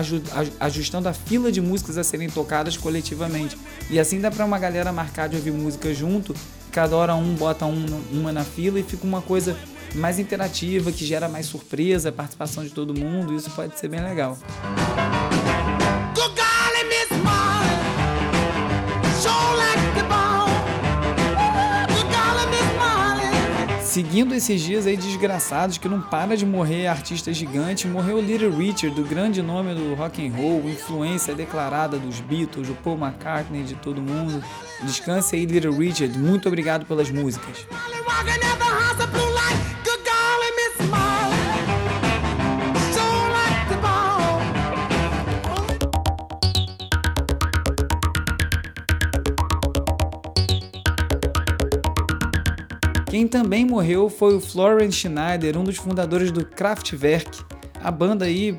ajustando 0.59 1.09
a 1.09 1.13
fila 1.13 1.51
de 1.51 1.61
músicas 1.61 1.97
a 1.97 2.03
serem 2.03 2.29
tocadas 2.29 2.77
coletivamente. 2.77 3.57
E 3.89 3.99
assim 3.99 4.19
dá 4.21 4.31
para 4.31 4.45
uma 4.45 4.57
galera 4.57 4.93
marcar 4.93 5.27
de 5.27 5.35
ouvir 5.35 5.51
música 5.51 5.93
junto, 5.93 6.33
cada 6.71 6.95
hora 6.95 7.13
um 7.15 7.35
bota 7.35 7.65
um, 7.65 7.85
uma 8.13 8.31
na 8.31 8.45
fila 8.45 8.79
e 8.79 8.83
fica 8.83 9.05
uma 9.05 9.21
coisa 9.21 9.57
mais 9.95 10.19
interativa, 10.19 10.91
que 10.91 11.05
gera 11.05 11.27
mais 11.27 11.45
surpresa, 11.45 12.11
participação 12.11 12.63
de 12.63 12.69
todo 12.69 12.93
mundo, 12.93 13.33
isso 13.33 13.49
pode 13.51 13.77
ser 13.79 13.87
bem 13.87 14.01
legal. 14.01 14.37
Seguindo 23.99 24.33
esses 24.33 24.61
dias 24.61 24.85
aí 24.85 24.95
desgraçados 24.95 25.77
que 25.77 25.89
não 25.89 25.99
para 25.99 26.37
de 26.37 26.45
morrer 26.45 26.87
artista 26.87 27.33
gigante, 27.33 27.87
morreu 27.87 28.21
Little 28.21 28.55
Richard, 28.55 28.95
do 28.95 29.03
grande 29.03 29.41
nome 29.41 29.73
do 29.73 29.93
rock 29.95 30.25
and 30.25 30.31
roll, 30.31 30.69
influência 30.69 31.35
declarada 31.35 31.97
dos 31.97 32.21
Beatles, 32.21 32.67
do 32.67 32.75
Paul 32.75 32.97
McCartney, 32.97 33.63
de 33.63 33.75
todo 33.75 33.99
mundo. 33.99 34.41
Descanse 34.83 35.35
aí, 35.35 35.45
Little 35.45 35.75
Richard. 35.75 36.17
Muito 36.17 36.47
obrigado 36.47 36.85
pelas 36.85 37.09
músicas. 37.09 37.65
Quem 53.19 53.27
também 53.27 53.65
morreu 53.65 54.09
foi 54.09 54.33
o 54.33 54.39
Florian 54.39 54.89
Schneider, 54.89 55.57
um 55.57 55.63
dos 55.65 55.75
fundadores 55.75 56.31
do 56.31 56.45
Kraftwerk, 56.45 57.43
a 57.83 57.91
banda 57.91 58.23
aí 58.23 58.57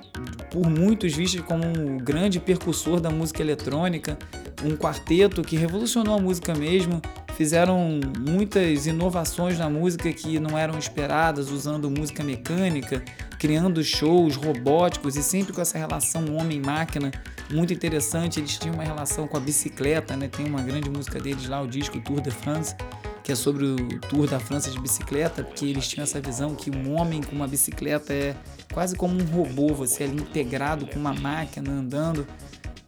por 0.51 0.69
muitos 0.69 1.15
vista 1.15 1.43
como 1.43 1.65
um 1.65 1.97
grande 1.97 2.39
percussor 2.39 3.01
da 3.01 3.09
música 3.09 3.41
eletrônica, 3.41 4.19
um 4.63 4.77
quarteto 4.77 5.41
que 5.41 5.57
revolucionou 5.57 6.15
a 6.15 6.21
música 6.21 6.55
mesmo, 6.55 7.01
fizeram 7.39 8.01
muitas 8.19 8.87
inovações 8.87 9.59
na 9.59 9.71
música 9.71 10.13
que 10.13 10.39
não 10.39 10.59
eram 10.59 10.79
esperadas, 10.79 11.51
usando 11.51 11.91
música 11.91 12.23
mecânica, 12.23 13.03
criando 13.39 13.83
shows 13.83 14.37
robóticos 14.37 15.17
e 15.17 15.23
sempre 15.23 15.55
com 15.55 15.63
essa 15.63 15.79
relação 15.79 16.37
homem-máquina 16.37 17.11
muito 17.51 17.73
interessante. 17.73 18.39
Eles 18.39 18.59
tinham 18.59 18.75
uma 18.75 18.85
relação 18.85 19.27
com 19.27 19.39
a 19.39 19.41
bicicleta, 19.41 20.19
né? 20.19 20.29
Tem 20.29 20.45
uma 20.45 20.61
grande 20.61 20.91
música 20.91 21.19
deles 21.19 21.49
lá, 21.49 21.63
o 21.63 21.67
disco 21.67 21.99
Tour 22.01 22.21
de 22.21 22.31
France, 22.31 22.75
que 23.31 23.35
é 23.35 23.37
sobre 23.37 23.65
o 23.65 23.77
Tour 24.09 24.27
da 24.27 24.41
França 24.41 24.73
de 24.73 24.81
bicicleta, 24.81 25.45
porque 25.45 25.65
eles 25.65 25.87
tinham 25.87 26.03
essa 26.03 26.21
visão 26.21 26.53
que 26.53 26.69
um 26.69 26.99
homem 26.99 27.23
com 27.23 27.37
uma 27.37 27.47
bicicleta 27.47 28.13
é 28.13 28.35
quase 28.73 28.97
como 28.97 29.15
um 29.15 29.25
robô, 29.25 29.73
você 29.73 30.03
é 30.03 30.07
ali 30.09 30.17
integrado 30.17 30.85
com 30.85 30.99
uma 30.99 31.15
máquina 31.15 31.71
andando. 31.71 32.27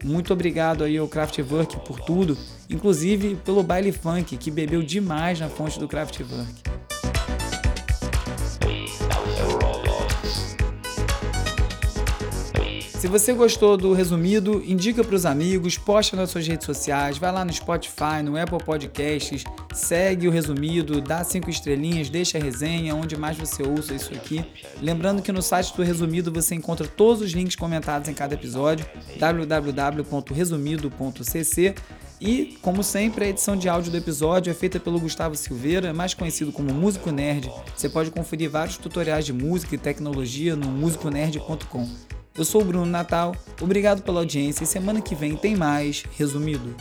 Muito 0.02 0.32
obrigado 0.32 0.82
aí 0.82 0.98
ao 0.98 1.06
Kraftwerk 1.06 1.78
por 1.86 2.00
tudo, 2.00 2.36
inclusive 2.68 3.36
pelo 3.36 3.62
baile 3.62 3.92
funk 3.92 4.36
que 4.36 4.50
bebeu 4.50 4.82
demais 4.82 5.38
na 5.38 5.48
fonte 5.48 5.78
do 5.78 5.86
Kraftwerk. 5.86 6.71
Se 13.02 13.08
você 13.08 13.32
gostou 13.32 13.76
do 13.76 13.92
resumido, 13.92 14.62
indica 14.64 15.02
para 15.02 15.16
os 15.16 15.26
amigos, 15.26 15.76
posta 15.76 16.16
nas 16.16 16.30
suas 16.30 16.46
redes 16.46 16.64
sociais, 16.64 17.18
vai 17.18 17.32
lá 17.32 17.44
no 17.44 17.52
Spotify, 17.52 18.22
no 18.24 18.40
Apple 18.40 18.62
Podcasts, 18.64 19.42
segue 19.74 20.28
o 20.28 20.30
resumido, 20.30 21.00
dá 21.00 21.24
cinco 21.24 21.50
estrelinhas, 21.50 22.08
deixa 22.08 22.38
a 22.38 22.40
resenha, 22.40 22.94
onde 22.94 23.16
mais 23.16 23.36
você 23.36 23.64
ouça 23.64 23.92
isso 23.92 24.14
aqui. 24.14 24.44
Lembrando 24.80 25.20
que 25.20 25.32
no 25.32 25.42
site 25.42 25.76
do 25.76 25.82
Resumido 25.82 26.30
você 26.30 26.54
encontra 26.54 26.86
todos 26.86 27.22
os 27.22 27.32
links 27.32 27.56
comentados 27.56 28.08
em 28.08 28.14
cada 28.14 28.34
episódio, 28.34 28.86
www.resumido.cc. 29.18 31.74
E, 32.20 32.56
como 32.62 32.84
sempre, 32.84 33.24
a 33.24 33.28
edição 33.28 33.56
de 33.56 33.68
áudio 33.68 33.90
do 33.90 33.96
episódio 33.96 34.48
é 34.48 34.54
feita 34.54 34.78
pelo 34.78 35.00
Gustavo 35.00 35.34
Silveira, 35.34 35.92
mais 35.92 36.14
conhecido 36.14 36.52
como 36.52 36.72
Músico 36.72 37.10
Nerd. 37.10 37.50
Você 37.76 37.88
pode 37.88 38.12
conferir 38.12 38.48
vários 38.48 38.76
tutoriais 38.76 39.26
de 39.26 39.32
música 39.32 39.74
e 39.74 39.78
tecnologia 39.78 40.54
no 40.54 40.68
musiconerd.com. 40.68 42.21
Eu 42.34 42.46
sou 42.46 42.62
o 42.62 42.64
Bruno 42.64 42.86
Natal, 42.86 43.36
obrigado 43.60 44.02
pela 44.02 44.20
audiência 44.20 44.64
e 44.64 44.66
semana 44.66 45.02
que 45.02 45.14
vem 45.14 45.36
tem 45.36 45.54
mais 45.54 46.04
Resumido. 46.16 46.74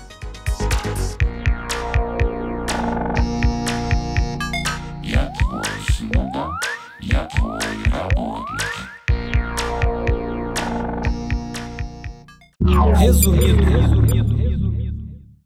Resumido 12.98 14.11